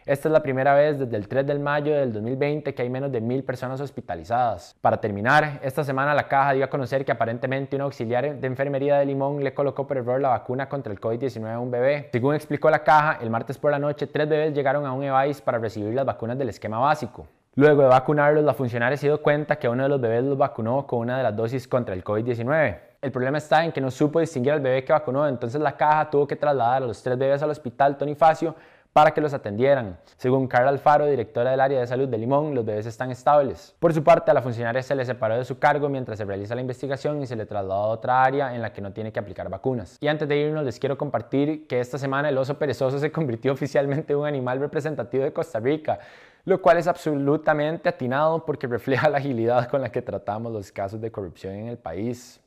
Esta 0.05 0.27
es 0.27 0.31
la 0.31 0.43
primera 0.43 0.75
vez 0.75 0.99
desde 0.99 1.17
el 1.17 1.27
3 1.27 1.47
de 1.47 1.57
mayo 1.57 1.95
del 1.95 2.13
2020 2.13 2.75
que 2.75 2.81
hay 2.83 2.91
menos 2.91 3.11
de 3.11 3.21
mil 3.21 3.43
personas 3.43 3.81
hospitalizadas. 3.81 4.75
Para 4.79 5.01
terminar, 5.01 5.59
esta 5.63 5.83
semana 5.83 6.13
la 6.13 6.27
caja 6.27 6.53
dio 6.53 6.63
a 6.63 6.69
conocer 6.69 7.03
que 7.03 7.11
aparentemente 7.11 7.75
un 7.75 7.81
auxiliar 7.81 8.39
de 8.39 8.45
enfermería 8.45 8.97
de 8.97 9.05
Limón 9.07 9.43
le 9.43 9.55
colocó 9.55 9.87
por 9.87 9.97
error 9.97 10.21
la 10.21 10.29
vacuna 10.29 10.69
contra 10.69 10.93
el 10.93 11.01
COVID-19 11.01 11.51
a 11.51 11.59
un 11.59 11.71
bebé. 11.71 12.09
Según 12.11 12.35
explicó 12.35 12.69
la 12.69 12.83
caja, 12.83 13.17
el 13.19 13.31
martes 13.31 13.57
por 13.57 13.71
la 13.71 13.79
noche 13.79 14.05
tres 14.05 14.29
bebés 14.29 14.53
llegaron 14.53 14.85
a 14.85 14.93
un 14.93 15.03
EVAIS 15.03 15.41
para 15.41 15.57
recibir 15.57 15.95
las 15.95 16.05
vacunas 16.05 16.37
del 16.37 16.49
esquema 16.49 16.77
básico. 16.77 17.25
Luego 17.57 17.83
de 17.83 17.87
vacunarlos, 17.87 18.43
la 18.43 18.53
funcionaria 18.53 18.97
se 18.97 19.07
dio 19.07 19.21
cuenta 19.21 19.55
que 19.55 19.69
uno 19.69 19.83
de 19.83 19.87
los 19.87 20.01
bebés 20.01 20.25
los 20.25 20.37
vacunó 20.37 20.85
con 20.85 20.99
una 20.99 21.15
de 21.15 21.23
las 21.23 21.33
dosis 21.33 21.69
contra 21.69 21.95
el 21.95 22.03
COVID-19. 22.03 22.79
El 23.01 23.11
problema 23.13 23.37
está 23.37 23.63
en 23.63 23.71
que 23.71 23.79
no 23.79 23.89
supo 23.91 24.19
distinguir 24.19 24.51
al 24.51 24.59
bebé 24.59 24.83
que 24.83 24.91
vacunó, 24.91 25.25
entonces 25.25 25.61
la 25.61 25.77
caja 25.77 26.09
tuvo 26.09 26.27
que 26.27 26.35
trasladar 26.35 26.83
a 26.83 26.85
los 26.85 27.01
tres 27.01 27.17
bebés 27.17 27.41
al 27.41 27.49
hospital 27.51 27.97
Tony 27.97 28.13
Facio 28.13 28.55
para 28.91 29.11
que 29.11 29.21
los 29.21 29.33
atendieran. 29.33 29.97
Según 30.17 30.49
Carla 30.49 30.69
Alfaro, 30.69 31.05
directora 31.05 31.51
del 31.51 31.61
área 31.61 31.79
de 31.79 31.87
salud 31.87 32.09
de 32.09 32.17
Limón, 32.17 32.53
los 32.53 32.65
bebés 32.65 32.87
están 32.87 33.09
estables. 33.09 33.73
Por 33.79 33.93
su 33.93 34.03
parte, 34.03 34.31
a 34.31 34.33
la 34.33 34.41
funcionaria 34.41 34.83
se 34.83 34.93
le 34.93 35.05
separó 35.05 35.37
de 35.37 35.45
su 35.45 35.57
cargo 35.57 35.87
mientras 35.87 36.17
se 36.17 36.25
realiza 36.25 36.55
la 36.55 36.61
investigación 36.61 37.21
y 37.21 37.25
se 37.25 37.37
le 37.37 37.45
trasladó 37.45 37.73
a 37.73 37.87
otra 37.87 38.21
área 38.21 38.53
en 38.53 38.61
la 38.61 38.73
que 38.73 38.81
no 38.81 38.91
tiene 38.91 39.13
que 39.13 39.19
aplicar 39.19 39.47
vacunas. 39.47 39.97
Y 40.01 40.09
antes 40.09 40.27
de 40.27 40.35
irnos, 40.35 40.65
les 40.65 40.77
quiero 40.77 40.97
compartir 40.97 41.67
que 41.67 41.79
esta 41.79 41.97
semana 41.97 42.27
el 42.27 42.37
oso 42.37 42.59
perezoso 42.59 42.99
se 42.99 43.11
convirtió 43.13 43.53
oficialmente 43.53 44.11
en 44.11 44.19
un 44.19 44.27
animal 44.27 44.59
representativo 44.59 45.23
de 45.23 45.31
Costa 45.31 45.61
Rica 45.61 45.99
lo 46.45 46.61
cual 46.61 46.77
es 46.77 46.87
absolutamente 46.87 47.89
atinado 47.89 48.45
porque 48.45 48.67
refleja 48.67 49.09
la 49.09 49.17
agilidad 49.17 49.67
con 49.67 49.81
la 49.81 49.91
que 49.91 50.01
tratamos 50.01 50.53
los 50.53 50.71
casos 50.71 51.01
de 51.01 51.11
corrupción 51.11 51.55
en 51.55 51.67
el 51.67 51.77
país. 51.77 52.39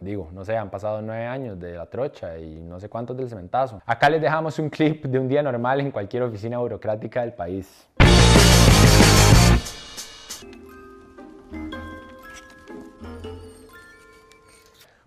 Digo, 0.00 0.28
no 0.32 0.44
sé, 0.44 0.56
han 0.56 0.68
pasado 0.68 1.00
nueve 1.00 1.24
años 1.24 1.58
de 1.58 1.72
la 1.74 1.86
trocha 1.86 2.38
y 2.38 2.56
no 2.56 2.78
sé 2.78 2.90
cuántos 2.90 3.16
del 3.16 3.30
cementazo. 3.30 3.80
Acá 3.86 4.10
les 4.10 4.20
dejamos 4.20 4.58
un 4.58 4.68
clip 4.68 5.06
de 5.06 5.18
un 5.18 5.26
día 5.26 5.42
normal 5.42 5.80
en 5.80 5.90
cualquier 5.90 6.22
oficina 6.24 6.58
burocrática 6.58 7.22
del 7.22 7.32
país. 7.32 7.88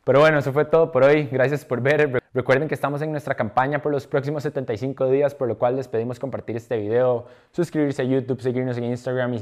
Pero 0.09 0.21
bueno, 0.21 0.39
eso 0.39 0.51
fue 0.51 0.65
todo 0.65 0.91
por 0.91 1.03
hoy. 1.03 1.29
Gracias 1.31 1.63
por 1.63 1.81
ver. 1.81 2.23
Recuerden 2.33 2.67
que 2.67 2.73
estamos 2.73 2.99
en 3.03 3.11
nuestra 3.11 3.35
campaña 3.35 3.79
por 3.79 3.91
los 3.91 4.07
próximos 4.07 4.41
75 4.41 5.07
días, 5.07 5.35
por 5.35 5.47
lo 5.47 5.59
cual 5.59 5.75
les 5.75 5.87
pedimos 5.87 6.17
compartir 6.17 6.57
este 6.57 6.79
video, 6.79 7.27
suscribirse 7.51 8.01
a 8.01 8.05
YouTube, 8.05 8.41
seguirnos 8.41 8.75
en 8.79 8.85
Instagram 8.85 9.35
y 9.35 9.37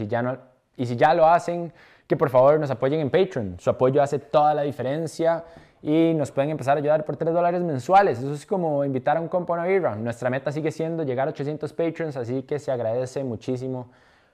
si 0.85 0.97
ya, 0.97 1.13
lo 1.13 1.25
hacen, 1.25 1.71
que 2.05 2.17
por 2.17 2.29
favor 2.29 2.59
nos 2.59 2.69
apoyen 2.69 2.99
en 2.99 3.09
Patreon. 3.09 3.55
Su 3.61 3.69
apoyo 3.69 4.01
hace 4.01 4.19
toda 4.19 4.53
la 4.53 4.63
diferencia 4.63 5.45
y 5.81 6.13
nos 6.13 6.31
pueden 6.31 6.49
empezar 6.49 6.75
a 6.75 6.81
ayudar 6.81 7.05
por 7.05 7.15
3 7.15 7.33
dólares 7.33 7.61
mensuales. 7.61 8.19
Eso 8.19 8.33
es 8.33 8.45
como 8.45 8.83
invitar 8.83 9.15
a 9.15 9.21
un 9.21 9.29
compa 9.29 9.53
a 9.53 9.59
una 9.59 9.67
birra. 9.67 9.95
Nuestra 9.95 10.29
meta 10.29 10.51
sigue 10.51 10.71
siendo 10.71 11.03
llegar 11.03 11.29
a 11.29 11.31
800 11.31 11.71
Patreons, 11.71 12.17
así 12.17 12.43
que 12.43 12.59
se 12.59 12.73
agradece 12.73 13.23
muchísimo 13.23 13.89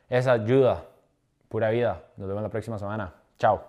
esa 0.09 0.31
ayuda. 0.31 0.83
Pura 1.47 1.69
vida. 1.69 2.01
Nos 2.17 2.27
vemos 2.27 2.41
la 2.41 2.49
próxima 2.49 2.79
semana. 2.79 3.13
Chao. 3.37 3.61